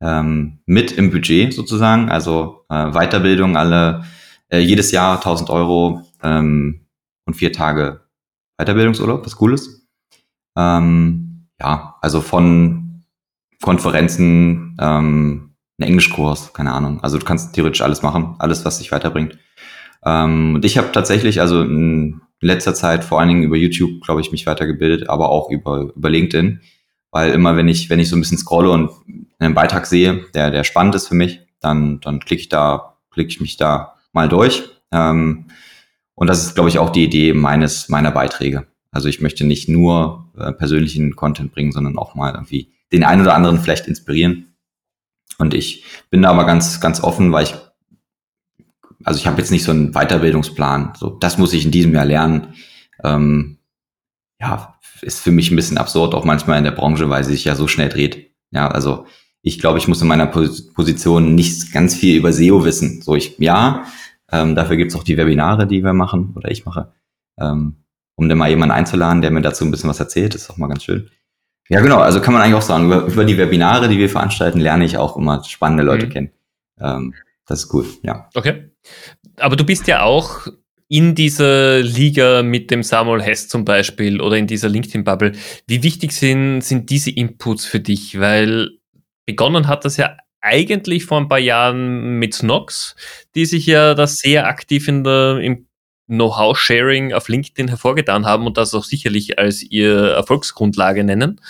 [0.00, 2.10] ähm, mit im Budget sozusagen.
[2.10, 4.04] Also äh, Weiterbildung alle
[4.50, 6.86] äh, jedes Jahr 1000 Euro ähm,
[7.24, 8.00] und vier Tage
[8.60, 9.86] Weiterbildungsurlaub, was cool ist.
[10.56, 13.02] Ähm, ja, also von
[13.62, 17.00] Konferenzen, ähm, ein Englischkurs, keine Ahnung.
[17.02, 19.38] Also du kannst theoretisch alles machen, alles, was dich weiterbringt.
[20.04, 24.20] Ähm, und ich habe tatsächlich, also in letzter Zeit vor allen Dingen über YouTube, glaube
[24.20, 26.60] ich, mich weitergebildet, aber auch über, über LinkedIn.
[27.10, 28.90] Weil immer, wenn ich, wenn ich so ein bisschen scrolle und
[29.38, 33.30] einen Beitrag sehe, der, der spannend ist für mich, dann, dann klicke ich da, klicke
[33.30, 34.70] ich mich da mal durch.
[34.92, 35.46] Ähm,
[36.20, 38.66] und das ist, glaube ich, auch die Idee meines, meiner Beiträge.
[38.90, 43.22] Also ich möchte nicht nur äh, persönlichen Content bringen, sondern auch mal irgendwie den einen
[43.22, 44.54] oder anderen vielleicht inspirieren.
[45.38, 47.54] Und ich bin da aber ganz, ganz offen, weil ich,
[49.02, 50.92] also ich habe jetzt nicht so einen Weiterbildungsplan.
[50.98, 52.52] So, das muss ich in diesem Jahr lernen.
[53.02, 53.56] Ähm,
[54.38, 57.46] ja, ist für mich ein bisschen absurd, auch manchmal in der Branche, weil sie sich
[57.46, 58.34] ja so schnell dreht.
[58.50, 59.06] Ja, also
[59.40, 63.00] ich glaube, ich muss in meiner Position nicht ganz viel über SEO wissen.
[63.00, 63.86] So, ich, ja,
[64.32, 66.92] ähm, dafür gibt's auch die Webinare, die wir machen oder ich mache.
[67.38, 67.76] Ähm,
[68.16, 70.68] um dann mal jemanden einzuladen, der mir dazu ein bisschen was erzählt, ist auch mal
[70.68, 71.10] ganz schön.
[71.68, 74.60] Ja, genau, also kann man eigentlich auch sagen, über, über die Webinare, die wir veranstalten,
[74.60, 76.10] lerne ich auch immer spannende Leute mhm.
[76.10, 76.30] kennen.
[76.80, 77.14] Ähm,
[77.46, 78.28] das ist cool, ja.
[78.34, 78.70] Okay.
[79.36, 80.46] Aber du bist ja auch
[80.88, 85.32] in dieser Liga mit dem Samuel Hess zum Beispiel oder in dieser LinkedIn-Bubble,
[85.68, 88.18] wie wichtig sind, sind diese Inputs für dich?
[88.18, 88.70] Weil
[89.24, 92.96] begonnen hat das ja eigentlich vor ein paar Jahren mit Snox,
[93.34, 95.66] die sich ja da sehr aktiv in der, im
[96.06, 101.40] Know-how-Sharing auf LinkedIn hervorgetan haben und das auch sicherlich als ihr Erfolgsgrundlage nennen.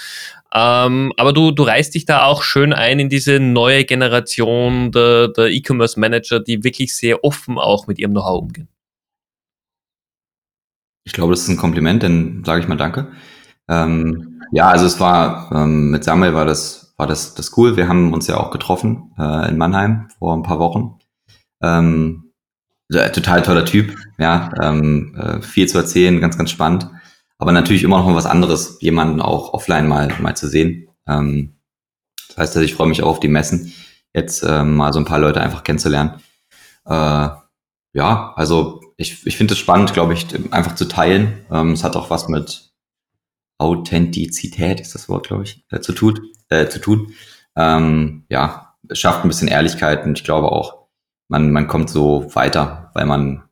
[0.53, 5.29] Ähm, aber du, du reißt dich da auch schön ein in diese neue Generation der,
[5.29, 8.69] der E-Commerce-Manager, die wirklich sehr offen auch mit ihrem Know-how umgehen.
[11.05, 13.09] Ich glaube, das ist ein Kompliment, dann sage ich mal Danke.
[13.69, 17.79] Ähm, ja, also es war ähm, mit Samuel war das war das das cool.
[17.79, 20.99] Wir haben uns ja auch getroffen äh, in Mannheim vor ein paar Wochen.
[21.63, 22.35] Ähm,
[22.91, 26.91] total toller Typ, ja, ähm, äh, viel zu erzählen, ganz ganz spannend.
[27.39, 30.89] Aber natürlich immer noch mal was anderes, jemanden auch offline mal mal zu sehen.
[31.09, 31.57] Ähm,
[32.29, 33.73] das heißt, dass ich freue mich auch auf die Messen,
[34.13, 36.21] jetzt äh, mal so ein paar Leute einfach kennenzulernen.
[36.85, 37.29] Äh,
[37.95, 41.47] ja, also ich, ich finde es spannend, glaube ich, einfach zu teilen.
[41.51, 42.70] Ähm, es hat auch was mit
[43.61, 47.13] Authentizität, ist das Wort, glaube ich, äh, zu, tut, äh, zu tun.
[47.57, 50.87] Ähm, ja, es schafft ein bisschen Ehrlichkeit und ich glaube auch,
[51.29, 53.45] man, man kommt so weiter, weil man,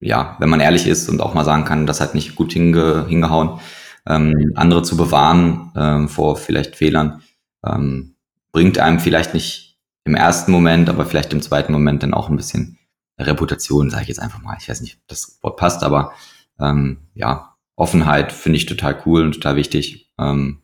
[0.00, 3.06] ja, wenn man ehrlich ist und auch mal sagen kann, das hat nicht gut hinge,
[3.06, 3.60] hingehauen,
[4.06, 7.22] ähm, andere zu bewahren ähm, vor vielleicht Fehlern,
[7.64, 8.16] ähm,
[8.52, 12.36] bringt einem vielleicht nicht im ersten Moment, aber vielleicht im zweiten Moment dann auch ein
[12.36, 12.78] bisschen
[13.18, 14.56] Reputation, sage ich jetzt einfach mal.
[14.60, 16.12] Ich weiß nicht, ob das Wort passt, aber
[16.60, 20.10] ähm, ja, Offenheit finde ich total cool und total wichtig.
[20.18, 20.62] Ähm,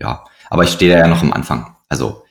[0.00, 1.76] ja, aber ich stehe da ja noch am Anfang.
[1.88, 2.24] Also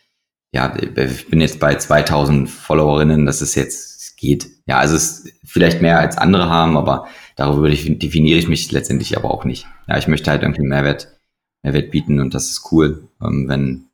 [0.53, 3.91] ja, ich bin jetzt bei 2000 Followerinnen, das ist jetzt,
[4.21, 4.47] geht.
[4.67, 9.17] Ja, also es ist vielleicht mehr als andere haben, aber darüber definiere ich mich letztendlich
[9.17, 9.65] aber auch nicht.
[9.87, 11.17] Ja, ich möchte halt irgendwie Mehrwert,
[11.63, 13.89] Mehrwert bieten und das ist cool, ähm, wenn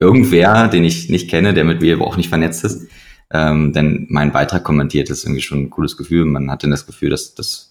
[0.00, 2.88] irgendwer, den ich nicht kenne, der mit mir aber auch nicht vernetzt ist,
[3.30, 6.24] ähm, denn mein Beitrag kommentiert, ist irgendwie schon ein cooles Gefühl.
[6.24, 7.67] Man hat dann das Gefühl, dass das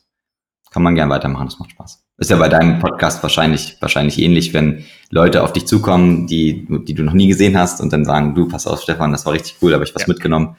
[0.72, 2.04] kann man gern weitermachen, das macht Spaß.
[2.20, 6.94] Ist ja bei deinem Podcast wahrscheinlich, wahrscheinlich ähnlich, wenn Leute auf dich zukommen, die, die
[6.94, 9.58] du noch nie gesehen hast und dann sagen, du, pass auf, Stefan, das war richtig
[9.62, 10.08] cool, habe ich was ja.
[10.08, 10.58] mitgenommen.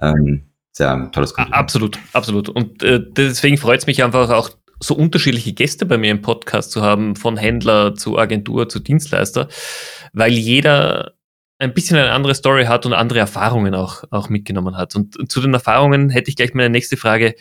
[0.00, 1.58] Ähm, ist ja ein tolles Kompliment.
[1.58, 2.48] Absolut, absolut.
[2.50, 6.70] Und äh, deswegen freut es mich einfach auch, so unterschiedliche Gäste bei mir im Podcast
[6.70, 9.48] zu haben, von Händler zu Agentur zu Dienstleister,
[10.12, 11.14] weil jeder
[11.58, 14.94] ein bisschen eine andere Story hat und andere Erfahrungen auch, auch mitgenommen hat.
[14.94, 17.34] Und zu den Erfahrungen hätte ich gleich meine nächste Frage.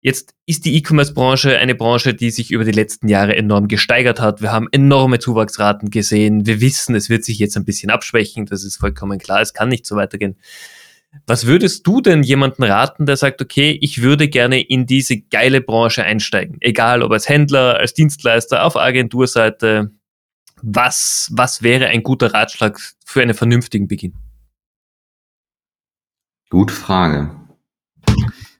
[0.00, 4.40] Jetzt ist die E-Commerce-Branche eine Branche, die sich über die letzten Jahre enorm gesteigert hat.
[4.40, 6.46] Wir haben enorme Zuwachsraten gesehen.
[6.46, 8.46] Wir wissen, es wird sich jetzt ein bisschen abschwächen.
[8.46, 9.40] Das ist vollkommen klar.
[9.40, 10.36] Es kann nicht so weitergehen.
[11.26, 15.60] Was würdest du denn jemanden raten, der sagt, okay, ich würde gerne in diese geile
[15.60, 16.58] Branche einsteigen?
[16.60, 19.90] Egal ob als Händler, als Dienstleister, auf Agenturseite,
[20.62, 24.14] was, was wäre ein guter Ratschlag für einen vernünftigen Beginn?
[26.50, 27.37] Gute Frage.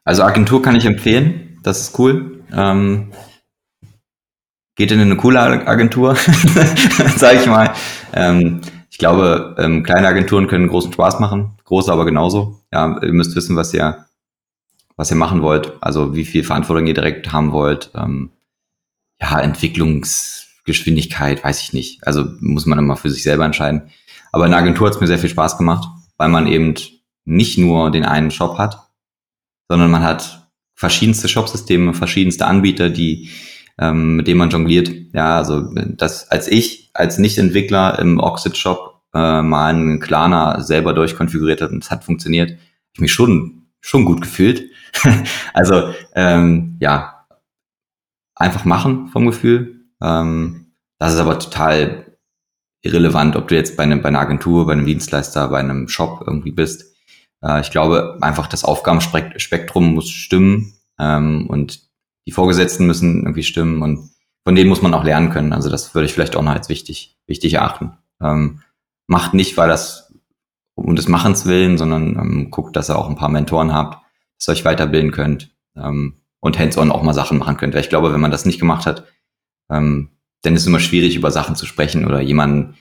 [0.09, 2.43] Also Agentur kann ich empfehlen, das ist cool.
[2.51, 3.13] Ähm,
[4.75, 6.17] geht in eine coole Agentur,
[7.17, 7.75] sage ich mal.
[8.15, 12.59] Ähm, ich glaube, ähm, kleine Agenturen können großen Spaß machen, große aber genauso.
[12.73, 14.07] Ja, ihr müsst wissen, was ihr,
[14.97, 17.91] was ihr machen wollt, also wie viel Verantwortung ihr direkt haben wollt.
[17.95, 18.31] Ähm,
[19.21, 22.07] ja, Entwicklungs Geschwindigkeit, weiß ich nicht.
[22.07, 23.91] Also muss man immer für sich selber entscheiden.
[24.33, 26.77] Aber in der Agentur hat es mir sehr viel Spaß gemacht, weil man eben
[27.27, 28.88] nicht nur den einen Shop hat,
[29.69, 33.31] sondern man hat verschiedenste Shopsysteme, verschiedenste Anbieter, die
[33.79, 34.91] ähm, mit denen man jongliert.
[35.13, 41.61] Ja, also das als ich als Nicht-Entwickler im Oxid-Shop äh, mal einen Klarna selber durchkonfiguriert
[41.61, 42.61] hat und es hat funktioniert, habe
[42.95, 44.71] ich mich schon schon gut gefühlt.
[45.55, 47.27] also ähm, ja,
[48.35, 52.17] einfach machen vom Gefühl ähm, das ist aber total
[52.83, 56.25] irrelevant, ob du jetzt bei, einem, bei einer Agentur, bei einem Dienstleister, bei einem Shop
[56.27, 56.95] irgendwie bist.
[57.43, 61.89] Äh, ich glaube einfach, das Aufgabenspektrum muss stimmen ähm, und
[62.27, 64.11] die Vorgesetzten müssen irgendwie stimmen und
[64.45, 65.53] von denen muss man auch lernen können.
[65.53, 67.93] Also das würde ich vielleicht auch noch als wichtig, wichtig erachten.
[68.21, 68.63] Ähm,
[69.07, 70.15] macht nicht, weil das
[70.75, 73.99] um des Machens willen, sondern ähm, guckt, dass ihr auch ein paar Mentoren habt,
[74.39, 77.75] dass ihr euch weiterbilden könnt ähm, und hands-on auch mal Sachen machen könnt.
[77.75, 79.05] Weil ich glaube, wenn man das nicht gemacht hat,
[79.71, 80.11] ähm,
[80.43, 82.77] dann ist es immer schwierig, über Sachen zu sprechen oder jemanden,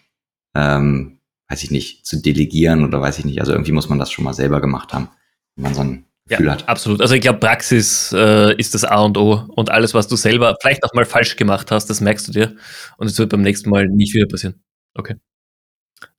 [0.56, 1.17] ähm,
[1.50, 3.40] weiß ich nicht, zu delegieren oder weiß ich nicht.
[3.40, 5.10] Also irgendwie muss man das schon mal selber gemacht haben,
[5.56, 6.68] wenn man so ein Gefühl ja, hat.
[6.68, 7.02] Absolut.
[7.02, 10.56] Also ich glaube, Praxis äh, ist das A und O und alles, was du selber
[10.62, 12.56] vielleicht auch mal falsch gemacht hast, das merkst du dir
[12.98, 14.62] und es wird beim nächsten Mal nicht wieder passieren.
[14.94, 15.16] Okay.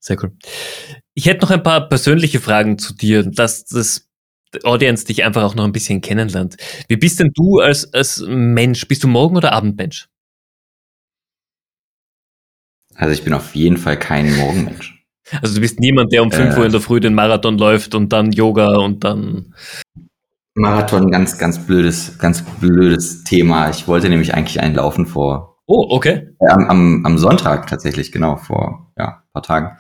[0.00, 0.32] Sehr cool.
[1.14, 4.08] Ich hätte noch ein paar persönliche Fragen zu dir, dass das
[4.64, 6.56] Audience dich einfach auch noch ein bisschen kennenlernt.
[6.88, 8.88] Wie bist denn du als, als Mensch?
[8.88, 10.08] Bist du Morgen- oder Abendmensch?
[12.94, 14.97] Also ich bin auf jeden Fall kein Morgenmensch.
[15.42, 17.94] Also du bist niemand, der um 5 äh, Uhr in der Früh den Marathon läuft
[17.94, 19.54] und dann Yoga und dann.
[20.54, 23.70] Marathon, ganz, ganz blödes, ganz blödes Thema.
[23.70, 25.58] Ich wollte nämlich eigentlich einlaufen vor.
[25.66, 26.34] Oh, okay.
[26.40, 29.76] Äh, am, am, Sonntag tatsächlich, genau, vor ja, paar Tagen.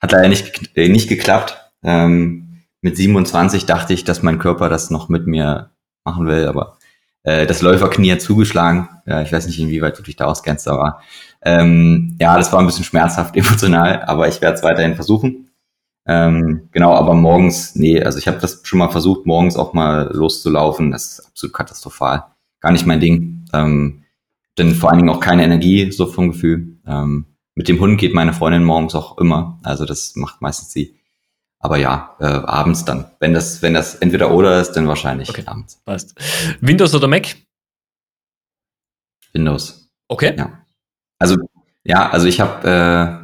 [0.00, 1.72] Hat leider nicht, äh, nicht geklappt.
[1.82, 5.70] Ähm, mit 27 dachte ich, dass mein Körper das noch mit mir
[6.04, 6.78] machen will, aber
[7.22, 8.88] äh, das Läuferknie hat zugeschlagen.
[9.06, 11.00] Ja, ich weiß nicht, inwieweit du dich da auskennst, aber
[11.42, 15.50] ähm, ja, das war ein bisschen schmerzhaft emotional, aber ich werde es weiterhin versuchen.
[16.06, 20.10] Ähm, genau, aber morgens, nee, also ich habe das schon mal versucht, morgens auch mal
[20.12, 20.90] loszulaufen.
[20.90, 22.24] Das ist absolut katastrophal.
[22.60, 23.44] Gar nicht mein Ding.
[23.52, 24.04] Ähm,
[24.58, 26.78] denn vor allen Dingen auch keine Energie, so vom Gefühl.
[26.86, 29.58] Ähm, mit dem Hund geht meine Freundin morgens auch immer.
[29.62, 30.99] Also das macht meistens sie.
[31.62, 33.10] Aber ja, äh, abends dann.
[33.20, 35.42] Wenn das, wenn das entweder oder ist, dann wahrscheinlich Okay.
[35.46, 35.76] abends.
[35.84, 36.14] Passt.
[36.60, 37.36] Windows oder Mac?
[39.32, 39.88] Windows.
[40.08, 40.34] Okay.
[40.36, 40.64] Ja.
[41.18, 41.36] Also,
[41.84, 43.20] ja, also ich habe äh,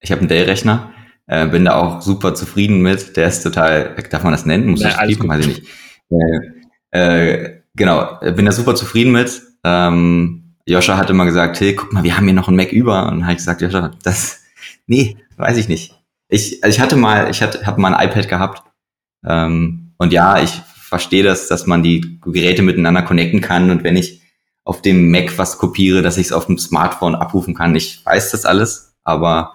[0.00, 0.92] ich habe einen Dell-Rechner,
[1.26, 3.16] äh, bin da auch super zufrieden mit.
[3.16, 4.68] Der ist total, darf man das nennen?
[4.68, 5.28] Muss Ja, ich gut.
[5.28, 5.68] Weiß ich nicht.
[6.10, 6.50] Äh,
[6.90, 9.40] äh, genau, bin da super zufrieden mit.
[9.64, 13.06] Ähm, Joscha hat immer gesagt, hey, guck mal, wir haben hier noch einen Mac über.
[13.06, 14.42] Und ich gesagt, Joscha, das,
[14.86, 16.01] nee, weiß ich nicht.
[16.32, 18.62] Ich, also ich hatte mal, ich hatte, habe mal ein iPad gehabt.
[19.26, 23.70] Ähm, und ja, ich verstehe das, dass man die Geräte miteinander connecten kann.
[23.70, 24.22] Und wenn ich
[24.64, 27.76] auf dem Mac was kopiere, dass ich es auf dem Smartphone abrufen kann.
[27.76, 29.54] Ich weiß das alles, aber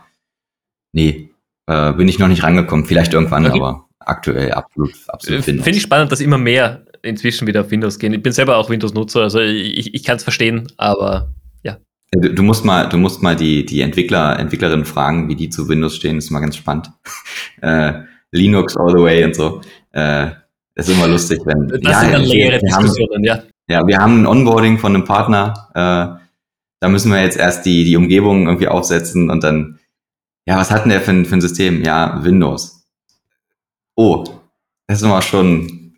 [0.94, 1.32] nee,
[1.66, 2.86] äh, bin ich noch nicht rangekommen.
[2.86, 3.60] Vielleicht irgendwann, Okay.
[3.60, 8.00] aber aktuell absolut, Äh, absolut Finde ich spannend, dass immer mehr inzwischen wieder auf Windows
[8.00, 8.14] gehen.
[8.14, 11.34] Ich bin selber auch Windows-Nutzer, also ich, ich kann es verstehen, aber
[12.12, 15.68] Du, du musst mal, du musst mal die, die Entwickler, Entwicklerinnen fragen, wie die zu
[15.68, 16.18] Windows stehen.
[16.18, 16.92] ist mal ganz spannend.
[17.62, 17.94] äh,
[18.32, 19.62] Linux all the way und so.
[19.92, 20.28] Äh,
[20.76, 21.68] ist immer lustig, wenn.
[21.68, 23.44] das sind dann längere Diskussionen, ja.
[23.70, 25.70] Ja, wir haben ein Onboarding von einem Partner.
[25.74, 26.24] Äh,
[26.80, 29.80] da müssen wir jetzt erst die, die Umgebung irgendwie aufsetzen und dann,
[30.46, 31.84] ja, was hat denn der für ein, für ein System?
[31.84, 32.86] Ja, Windows.
[33.96, 34.24] Oh,
[34.86, 35.96] das ist immer schon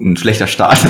[0.00, 0.78] ein schlechter Start.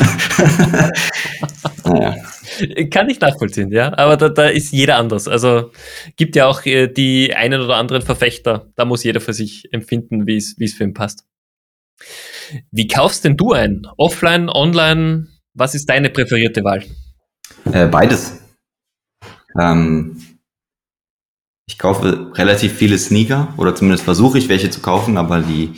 [1.84, 2.14] naja,
[2.90, 3.96] Kann ich nachvollziehen, ja.
[3.96, 5.28] Aber da, da ist jeder anders.
[5.28, 5.70] Also
[6.16, 8.70] gibt ja auch äh, die einen oder anderen Verfechter.
[8.76, 11.24] Da muss jeder für sich empfinden, wie es für ihn passt.
[12.70, 13.86] Wie kaufst denn du ein?
[13.96, 15.26] Offline, online?
[15.54, 16.84] Was ist deine präferierte Wahl?
[17.72, 18.40] äh, beides.
[19.58, 20.16] Ähm,
[21.68, 25.72] ich kaufe relativ viele Sneaker oder zumindest versuche ich welche zu kaufen, aber die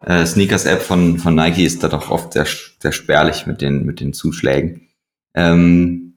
[0.00, 4.00] äh, Sneakers-App von, von Nike ist da doch oft sehr, sehr spärlich mit den, mit
[4.00, 4.88] den Zuschlägen.
[5.34, 6.13] Ähm,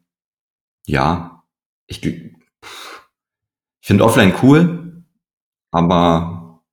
[0.87, 1.43] ja,
[1.87, 2.33] ich, ich
[3.81, 5.03] finde offline cool,
[5.71, 6.63] aber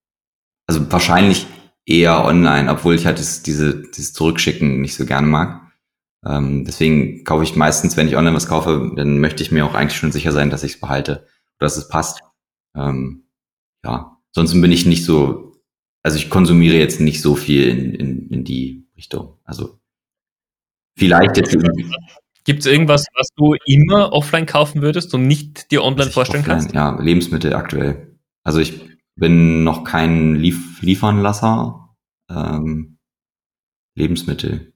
[0.66, 1.46] also wahrscheinlich
[1.86, 5.72] eher online, obwohl ich halt das, diese, dieses Zurückschicken nicht so gerne mag.
[6.24, 9.74] Ähm, deswegen kaufe ich meistens, wenn ich online was kaufe, dann möchte ich mir auch
[9.74, 11.26] eigentlich schon sicher sein, dass ich es behalte
[11.58, 12.20] dass es passt.
[12.76, 13.28] Ähm,
[13.84, 15.60] ja, sonst bin ich nicht so,
[16.02, 19.38] also ich konsumiere jetzt nicht so viel in, in, in die Richtung.
[19.44, 19.80] Also
[20.96, 21.56] vielleicht jetzt
[22.44, 26.58] Gibt es irgendwas, was du immer offline kaufen würdest und nicht dir online vorstellen offline-
[26.60, 26.74] kannst?
[26.74, 28.18] Ja, Lebensmittel aktuell.
[28.44, 28.80] Also ich
[29.16, 31.94] bin noch kein Lief Liefernlasser.
[32.30, 32.98] Ähm,
[33.96, 34.72] Lebensmittel.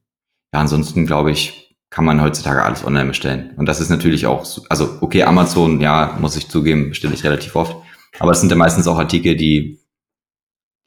[0.54, 3.54] Ja, ansonsten glaube ich, kann man heutzutage alles online bestellen.
[3.56, 7.24] Und das ist natürlich auch, so- also okay, Amazon, ja, muss ich zugeben, bestelle ich
[7.24, 7.76] relativ oft.
[8.18, 9.80] Aber es sind ja meistens auch Artikel, die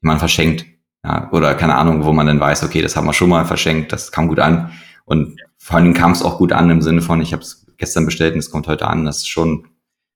[0.01, 0.65] man verschenkt.
[1.03, 3.91] Ja, oder keine Ahnung, wo man dann weiß, okay, das haben wir schon mal verschenkt,
[3.91, 4.71] das kam gut an.
[5.05, 7.67] Und vor allen Dingen kam es auch gut an im Sinne von, ich habe es
[7.77, 9.05] gestern bestellt und es kommt heute an.
[9.05, 9.67] Das ist schon,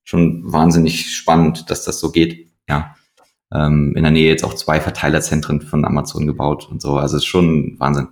[0.03, 2.51] schon wahnsinnig spannend, dass das so geht.
[2.67, 2.95] Ja.
[3.53, 6.97] Ähm, in der Nähe jetzt auch zwei Verteilerzentren von Amazon gebaut und so.
[6.97, 8.07] Also es ist schon Wahnsinn.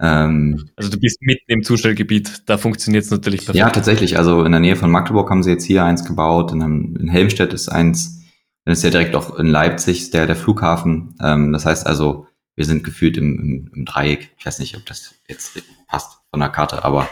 [0.00, 3.58] Ähm, Also du bist mitten im Zustellgebiet, da funktioniert es natürlich perfekt.
[3.58, 4.16] ja, tatsächlich.
[4.16, 6.52] Also in der Nähe von Magdeburg haben sie jetzt hier eins gebaut.
[6.52, 8.22] In, in Helmstedt ist eins.
[8.64, 11.16] Dann ist ja direkt auch in Leipzig der, der Flughafen.
[11.20, 14.34] Ähm, das heißt also, wir sind gefühlt im, im, im Dreieck.
[14.38, 17.08] Ich weiß nicht, ob das jetzt passt von der Karte, aber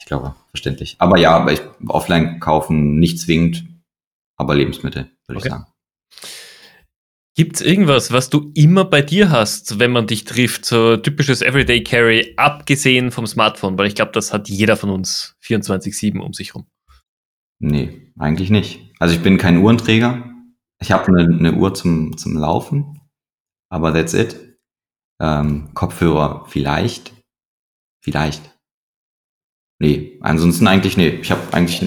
[0.00, 0.96] ich glaube, verständlich.
[0.98, 3.64] Aber ja, aber ich, offline kaufen nicht zwingend,
[4.36, 5.48] aber Lebensmittel, würde Okay.
[5.48, 5.66] ich sagen.
[7.36, 10.64] Gibt es irgendwas, was du immer bei dir hast, wenn man dich trifft?
[10.64, 15.36] So typisches Everyday Carry, abgesehen vom Smartphone, weil ich glaube, das hat jeder von uns
[15.44, 16.66] 24-7 um sich rum.
[17.60, 18.92] Nee, eigentlich nicht.
[18.98, 20.28] Also ich bin kein Uhrenträger.
[20.80, 23.00] Ich habe eine, eine Uhr zum, zum Laufen,
[23.68, 24.49] aber that's it.
[25.20, 27.12] Ähm, Kopfhörer vielleicht.
[28.02, 28.42] Vielleicht.
[29.78, 31.08] Nee, ansonsten eigentlich nee.
[31.08, 31.82] Ich habe eigentlich,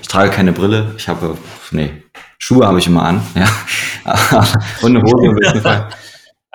[0.00, 0.94] ich trage keine Brille.
[0.96, 1.38] Ich habe,
[1.70, 2.02] nee,
[2.38, 3.48] Schuhe habe ich immer an, ja.
[4.82, 5.88] Und eine Hose im besten Fall.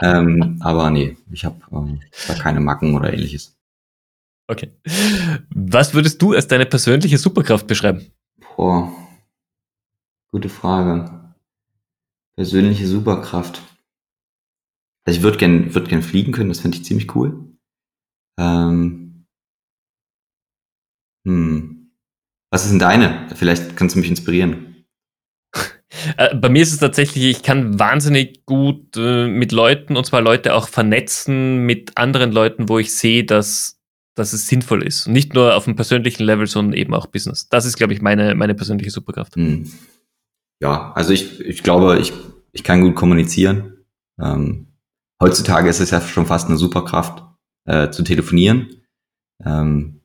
[0.01, 3.57] Ähm, aber nee, ich habe ähm, da keine Macken oder ähnliches.
[4.49, 4.71] Okay.
[5.49, 8.11] Was würdest du als deine persönliche Superkraft beschreiben?
[8.55, 8.91] Boah,
[10.31, 11.33] gute Frage.
[12.35, 13.61] Persönliche Superkraft.
[15.07, 17.55] Also ich würde gern, würd gern fliegen können, das finde ich ziemlich cool.
[18.37, 19.25] Ähm,
[21.25, 21.91] hm.
[22.51, 23.27] Was ist denn deine?
[23.33, 24.85] Vielleicht kannst du mich inspirieren.
[26.17, 30.21] Äh, bei mir ist es tatsächlich, ich kann wahnsinnig gut äh, mit Leuten und zwar
[30.21, 33.79] Leute auch vernetzen mit anderen Leuten, wo ich sehe, dass,
[34.13, 35.07] dass es sinnvoll ist.
[35.07, 37.49] nicht nur auf dem persönlichen Level, sondern eben auch Business.
[37.49, 39.37] Das ist, glaube ich, meine, meine persönliche Superkraft.
[39.37, 39.71] Hm.
[40.61, 42.13] Ja, also ich, ich glaube, ich,
[42.51, 43.85] ich kann gut kommunizieren.
[44.21, 44.66] Ähm,
[45.21, 47.23] heutzutage ist es ja schon fast eine Superkraft,
[47.65, 48.83] äh, zu telefonieren.
[49.43, 50.01] Ähm,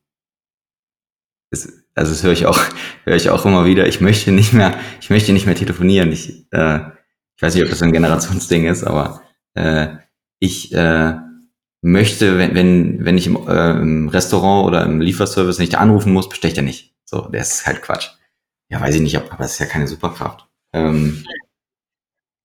[1.51, 2.61] es, also das höre ich auch,
[3.05, 3.87] höre ich auch immer wieder.
[3.87, 6.13] Ich möchte nicht mehr, ich möchte nicht mehr telefonieren.
[6.13, 6.81] Ich, äh,
[7.37, 9.23] ich weiß nicht, ob das ein Generationsding ist, aber
[9.55, 9.97] äh,
[10.39, 11.15] ich äh,
[11.83, 16.29] möchte, wenn, wenn, wenn ich im, äh, im Restaurant oder im Lieferservice nicht anrufen muss,
[16.29, 16.95] bestelle ich ja nicht.
[17.05, 18.11] So, das ist halt Quatsch.
[18.71, 20.49] Ja, weiß ich nicht, aber das ist ja keine Superkraft.
[20.73, 21.25] Ähm,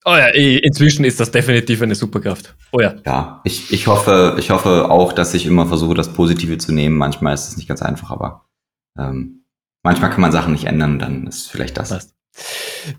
[0.05, 2.55] Oh ja, inzwischen ist das definitiv eine Superkraft.
[2.71, 2.95] Oh ja.
[3.05, 6.95] Ja, ich, ich hoffe, ich hoffe auch, dass ich immer versuche, das Positive zu nehmen.
[6.95, 8.45] Manchmal ist es nicht ganz einfach, aber
[8.97, 9.43] ähm,
[9.83, 11.89] manchmal kann man Sachen nicht ändern und dann ist vielleicht das.
[11.89, 12.17] Passt.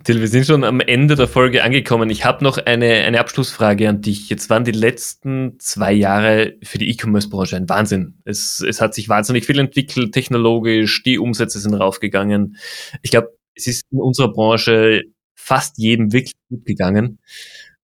[0.04, 2.10] Till, wir sind schon am Ende der Folge angekommen.
[2.10, 4.28] Ich habe noch eine, eine Abschlussfrage an dich.
[4.28, 8.18] Jetzt waren die letzten zwei Jahre für die E-Commerce-Branche ein Wahnsinn.
[8.24, 12.56] Es, es hat sich wahnsinnig viel entwickelt, technologisch, die Umsätze sind raufgegangen.
[13.02, 15.04] Ich glaube, es ist in unserer Branche
[15.38, 17.18] fast jedem wirklich gut gegangen.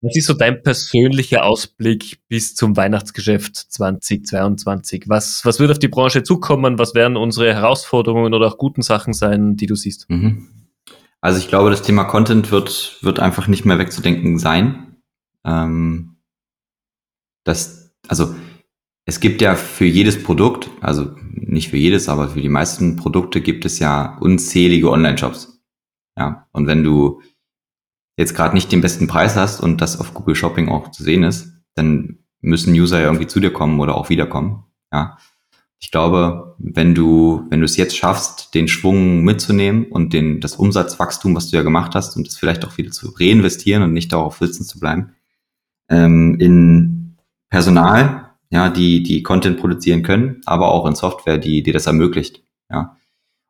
[0.03, 5.05] Was ist so dein persönlicher Ausblick bis zum Weihnachtsgeschäft 2022?
[5.07, 6.79] Was, was wird auf die Branche zukommen?
[6.79, 10.11] Was werden unsere Herausforderungen oder auch guten Sachen sein, die du siehst?
[10.11, 10.49] Mhm.
[11.23, 14.97] Also ich glaube, das Thema Content wird, wird einfach nicht mehr wegzudenken sein.
[15.43, 16.17] Ähm,
[17.45, 18.35] das, also
[19.07, 23.41] es gibt ja für jedes Produkt, also nicht für jedes, aber für die meisten Produkte
[23.41, 25.63] gibt es ja unzählige Online-Shops.
[26.19, 27.23] Ja, und wenn du
[28.17, 31.23] jetzt gerade nicht den besten Preis hast und das auf Google Shopping auch zu sehen
[31.23, 34.65] ist, dann müssen User ja irgendwie zu dir kommen oder auch wiederkommen.
[34.93, 35.19] Ja.
[35.81, 40.57] Ich glaube, wenn du, wenn du es jetzt schaffst, den Schwung mitzunehmen und den, das
[40.57, 44.13] Umsatzwachstum, was du ja gemacht hast, und das vielleicht auch wieder zu reinvestieren und nicht
[44.13, 45.13] darauf sitzen zu bleiben,
[45.91, 47.17] ähm, in
[47.51, 52.43] Personal, ja, die, die Content produzieren können, aber auch in Software, die, die das ermöglicht,
[52.71, 52.97] ja.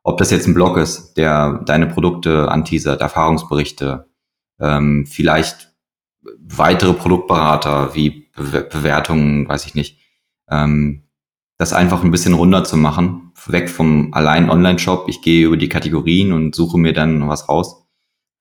[0.03, 4.05] Ob das jetzt ein Blog ist, der deine Produkte anteasert, Erfahrungsberichte,
[4.59, 5.73] ähm, vielleicht
[6.39, 9.99] weitere Produktberater wie Be Bewertungen, weiß ich nicht,
[10.49, 11.03] ähm,
[11.57, 15.07] das einfach ein bisschen runter zu machen, weg vom allein Online-Shop.
[15.07, 17.85] Ich gehe über die Kategorien und suche mir dann was raus.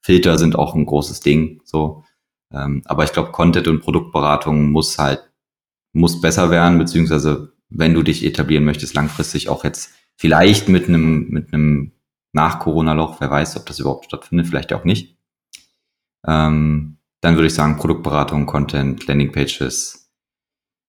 [0.01, 2.05] Filter sind auch ein großes Ding, so.
[2.53, 5.31] Ähm, aber ich glaube, Content und Produktberatung muss halt,
[5.93, 11.29] muss besser werden, beziehungsweise wenn du dich etablieren möchtest, langfristig auch jetzt vielleicht mit einem,
[11.31, 11.93] mit einem
[12.33, 15.14] Nach-Corona-Loch, wer weiß, ob das überhaupt stattfindet, vielleicht auch nicht.
[16.27, 20.11] Ähm, dann würde ich sagen, Produktberatung, Content, Landingpages.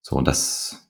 [0.01, 0.89] So, das,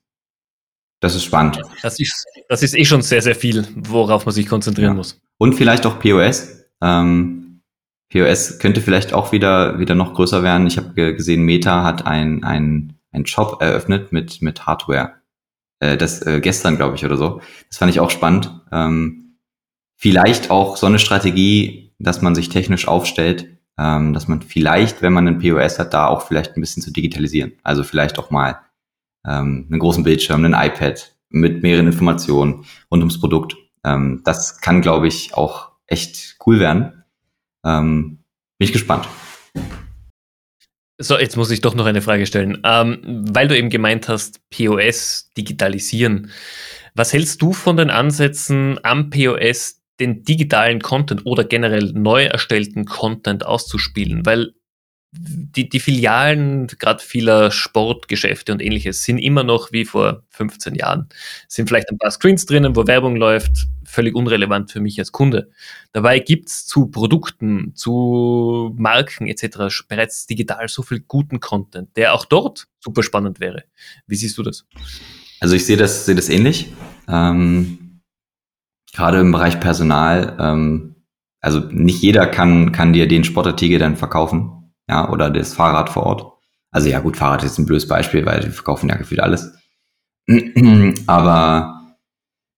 [1.00, 1.60] das ist spannend.
[1.82, 4.94] Das ist, das ist eh schon sehr, sehr viel, worauf man sich konzentrieren ja.
[4.94, 5.20] muss.
[5.38, 6.64] Und vielleicht auch POS.
[6.82, 7.62] Ähm,
[8.10, 10.66] POS könnte vielleicht auch wieder, wieder noch größer werden.
[10.66, 15.14] Ich habe gesehen, Meta hat ein, ein, ein Shop eröffnet mit, mit Hardware.
[15.80, 17.40] Äh, das äh, gestern, glaube ich, oder so.
[17.68, 18.60] Das fand ich auch spannend.
[18.72, 19.38] Ähm,
[19.96, 25.12] vielleicht auch so eine Strategie, dass man sich technisch aufstellt, ähm, dass man vielleicht, wenn
[25.12, 27.52] man einen POS hat, da auch vielleicht ein bisschen zu digitalisieren.
[27.62, 28.60] Also vielleicht auch mal
[29.26, 33.56] ähm, einen großen Bildschirm, ein iPad mit mehreren Informationen rund ums Produkt.
[33.84, 37.04] Ähm, das kann, glaube ich, auch echt cool werden.
[37.64, 38.18] Ähm,
[38.58, 39.08] bin ich gespannt.
[40.98, 42.62] So, jetzt muss ich doch noch eine Frage stellen.
[42.64, 46.30] Ähm, weil du eben gemeint hast, POS digitalisieren.
[46.94, 52.84] Was hältst du von den Ansätzen am POS, den digitalen Content oder generell neu erstellten
[52.84, 54.52] Content auszuspielen, weil
[55.18, 61.08] die, die Filialen, gerade vieler Sportgeschäfte und ähnliches, sind immer noch wie vor 15 Jahren.
[61.48, 65.50] Sind vielleicht ein paar Screens drinnen, wo Werbung läuft, völlig unrelevant für mich als Kunde.
[65.92, 69.84] Dabei gibt's zu Produkten, zu Marken etc.
[69.88, 73.64] bereits digital so viel guten Content, der auch dort super spannend wäre.
[74.06, 74.66] Wie siehst du das?
[75.40, 76.72] Also ich sehe das, sehe das ähnlich.
[77.08, 77.85] Ähm
[78.92, 80.96] gerade im Bereich Personal, ähm,
[81.40, 86.04] also nicht jeder kann, kann dir den Sportartikel dann verkaufen, ja, oder das Fahrrad vor
[86.04, 86.32] Ort.
[86.70, 89.52] Also ja, gut, Fahrrad ist ein blödes Beispiel, weil die verkaufen ja gefühlt alles.
[91.06, 91.76] Aber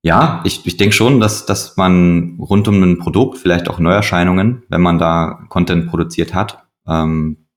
[0.03, 4.63] ja, ich, ich denke schon, dass, dass man rund um ein Produkt, vielleicht auch Neuerscheinungen,
[4.69, 7.49] wenn man da Content produziert hat, ähm,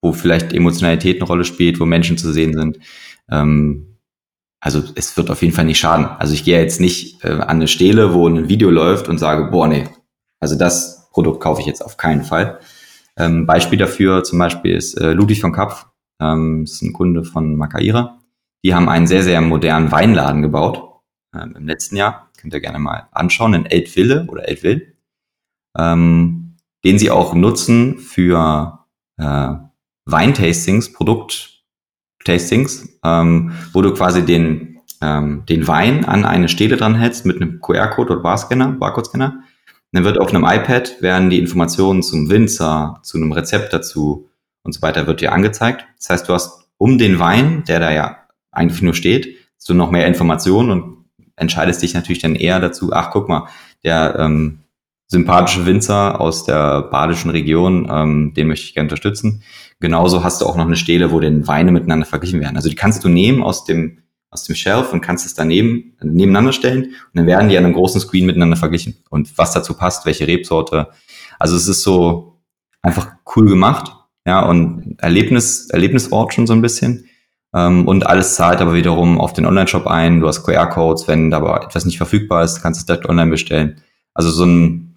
[0.00, 2.78] wo vielleicht Emotionalität eine Rolle spielt, wo Menschen zu sehen sind,
[3.30, 3.91] ähm,
[4.62, 6.06] also es wird auf jeden Fall nicht schaden.
[6.06, 9.50] Also ich gehe jetzt nicht äh, an eine Stele, wo ein Video läuft und sage,
[9.50, 9.88] boah, nee,
[10.38, 12.60] also das Produkt kaufe ich jetzt auf keinen Fall.
[13.16, 15.86] Ähm, Beispiel dafür zum Beispiel ist äh, Ludwig von Kapf,
[16.20, 18.20] ähm, ist ein Kunde von Makaira.
[18.64, 21.00] Die haben einen sehr, sehr modernen Weinladen gebaut
[21.34, 22.30] ähm, im letzten Jahr.
[22.40, 24.92] Könnt ihr gerne mal anschauen in Eltville oder Eltville.
[25.76, 28.86] Ähm, den sie auch nutzen für
[29.16, 29.54] äh,
[30.04, 30.92] Weintastings,
[32.22, 37.36] Produkttastings, ähm, wo du quasi den, ähm, den Wein an eine Stele dran hältst mit
[37.36, 39.42] einem QR-Code oder Barscanner, Barcode-Scanner.
[39.92, 44.30] Dann wird auf einem iPad werden die Informationen zum Winzer, zu einem Rezept dazu
[44.62, 45.84] und so weiter wird dir angezeigt.
[45.98, 48.18] Das heißt, du hast um den Wein, der da ja
[48.50, 51.04] eigentlich nur steht, hast du noch mehr Informationen und
[51.36, 53.48] entscheidest dich natürlich dann eher dazu, ach guck mal,
[53.84, 54.60] der ähm,
[55.12, 59.42] sympathische Winzer aus der badischen Region, ähm, den möchte ich gerne unterstützen.
[59.78, 62.56] Genauso hast du auch noch eine Stele, wo den Weine miteinander verglichen werden.
[62.56, 63.98] Also die kannst du nehmen aus dem
[64.30, 67.74] aus dem Shelf und kannst es daneben nebeneinander stellen und dann werden die an einem
[67.74, 70.88] großen Screen miteinander verglichen und was dazu passt, welche Rebsorte.
[71.38, 72.40] Also es ist so
[72.80, 73.94] einfach cool gemacht,
[74.26, 77.04] ja und Erlebnis Erlebnisort schon so ein bisschen.
[77.54, 80.20] Ähm, und alles zahlt aber wiederum auf den Online-Shop ein.
[80.20, 83.82] Du hast QR-Codes, wenn aber etwas nicht verfügbar ist, kannst du es direkt online bestellen.
[84.14, 84.91] Also so ein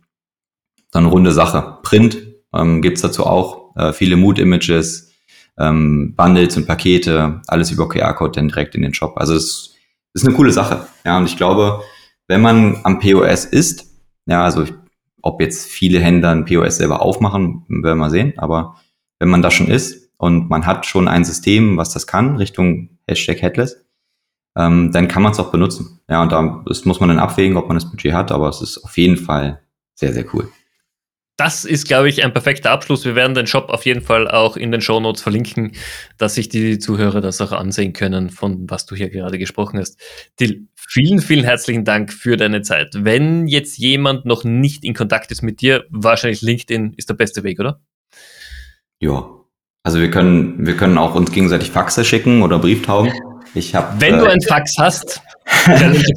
[0.99, 1.77] eine runde Sache.
[1.83, 2.17] Print
[2.53, 5.11] ähm, gibt dazu auch, äh, viele Mood-Images,
[5.59, 9.17] ähm, Bundles und Pakete, alles über QR-Code dann direkt in den Shop.
[9.17, 9.75] Also es
[10.13, 10.87] ist eine coole Sache.
[11.05, 11.81] Ja, und ich glaube,
[12.27, 13.85] wenn man am POS ist,
[14.25, 14.65] ja, also
[15.21, 18.75] ob jetzt viele Händler ein POS selber aufmachen, werden wir sehen, aber
[19.19, 22.97] wenn man da schon ist und man hat schon ein System, was das kann, Richtung
[23.07, 23.85] Hashtag Headless,
[24.57, 25.99] ähm, dann kann man es auch benutzen.
[26.09, 28.61] Ja, und da das muss man dann abwägen, ob man das Budget hat, aber es
[28.61, 29.61] ist auf jeden Fall
[29.95, 30.49] sehr, sehr cool
[31.37, 33.03] das ist, glaube ich, ein perfekter Abschluss.
[33.03, 35.73] Wir werden den Shop auf jeden Fall auch in den Show Notes verlinken,
[36.17, 39.99] dass sich die Zuhörer das auch ansehen können, von was du hier gerade gesprochen hast.
[40.37, 42.91] Till, vielen, vielen herzlichen Dank für deine Zeit.
[42.93, 47.43] Wenn jetzt jemand noch nicht in Kontakt ist mit dir, wahrscheinlich LinkedIn ist der beste
[47.43, 47.81] Weg, oder?
[48.99, 49.29] Ja.
[49.83, 53.11] Also wir können, wir können auch uns gegenseitig Faxe schicken oder Brieftauben.
[53.53, 55.21] Ich hab, Wenn äh, du ein Fax hast,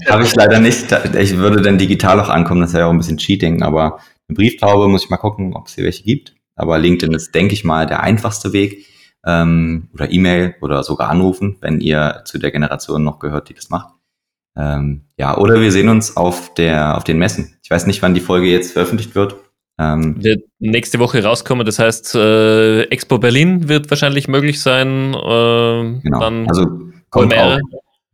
[0.08, 0.90] habe ich leider nicht.
[1.16, 3.98] Ich würde dann digital auch ankommen, das wäre ja auch ein bisschen Cheating, aber
[4.28, 6.34] eine Brieftaube muss ich mal gucken, ob es hier welche gibt.
[6.54, 8.86] Aber LinkedIn ist, denke ich mal, der einfachste Weg.
[9.26, 13.68] Ähm, oder E-Mail oder sogar anrufen, wenn ihr zu der Generation noch gehört, die das
[13.68, 13.94] macht.
[14.56, 17.56] Ähm, ja, oder wir sehen uns auf der, auf den Messen.
[17.62, 19.36] Ich weiß nicht, wann die Folge jetzt veröffentlicht wird.
[19.78, 21.64] Ähm, wird nächste Woche rauskommen.
[21.64, 25.14] Das heißt, äh, Expo Berlin wird wahrscheinlich möglich sein.
[25.14, 26.20] Äh, genau.
[26.48, 26.66] also
[27.10, 27.60] kommt auf,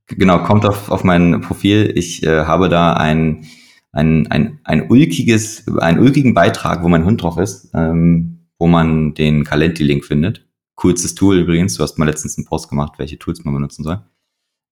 [0.08, 1.92] genau, kommt auf, auf mein Profil.
[1.94, 3.46] Ich äh, habe da ein
[3.94, 9.14] ein, ein, ein ulkiges, einen ulkigen Beitrag, wo mein Hund drauf ist, ähm, wo man
[9.14, 10.46] den Calenti-Link findet.
[10.74, 11.76] Coolstes Tool übrigens.
[11.76, 14.02] Du hast mal letztens einen Post gemacht, welche Tools man benutzen soll.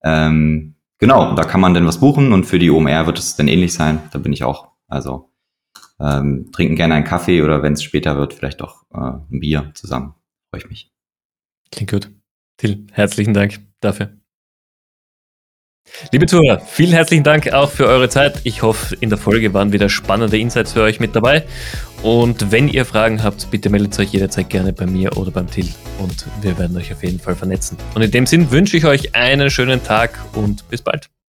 [0.03, 3.47] Ähm, genau, da kann man dann was buchen und für die OMR wird es dann
[3.47, 3.99] ähnlich sein.
[4.11, 4.71] Da bin ich auch.
[4.87, 5.31] Also
[5.99, 8.97] ähm, trinken gerne einen Kaffee oder wenn es später wird, vielleicht auch äh,
[9.31, 10.13] ein Bier zusammen.
[10.49, 10.91] Freue ich mich.
[11.71, 12.11] Klingt gut.
[12.57, 14.22] Till, herzlichen Dank dafür.
[16.11, 18.41] Liebe Zuhörer, vielen herzlichen Dank auch für eure Zeit.
[18.43, 21.43] Ich hoffe, in der Folge waren wieder spannende Insights für euch mit dabei.
[22.01, 25.69] Und wenn ihr Fragen habt, bitte meldet euch jederzeit gerne bei mir oder beim Till
[25.99, 27.77] und wir werden euch auf jeden Fall vernetzen.
[27.95, 31.12] Und in dem Sinn wünsche ich euch einen schönen Tag und bis bald.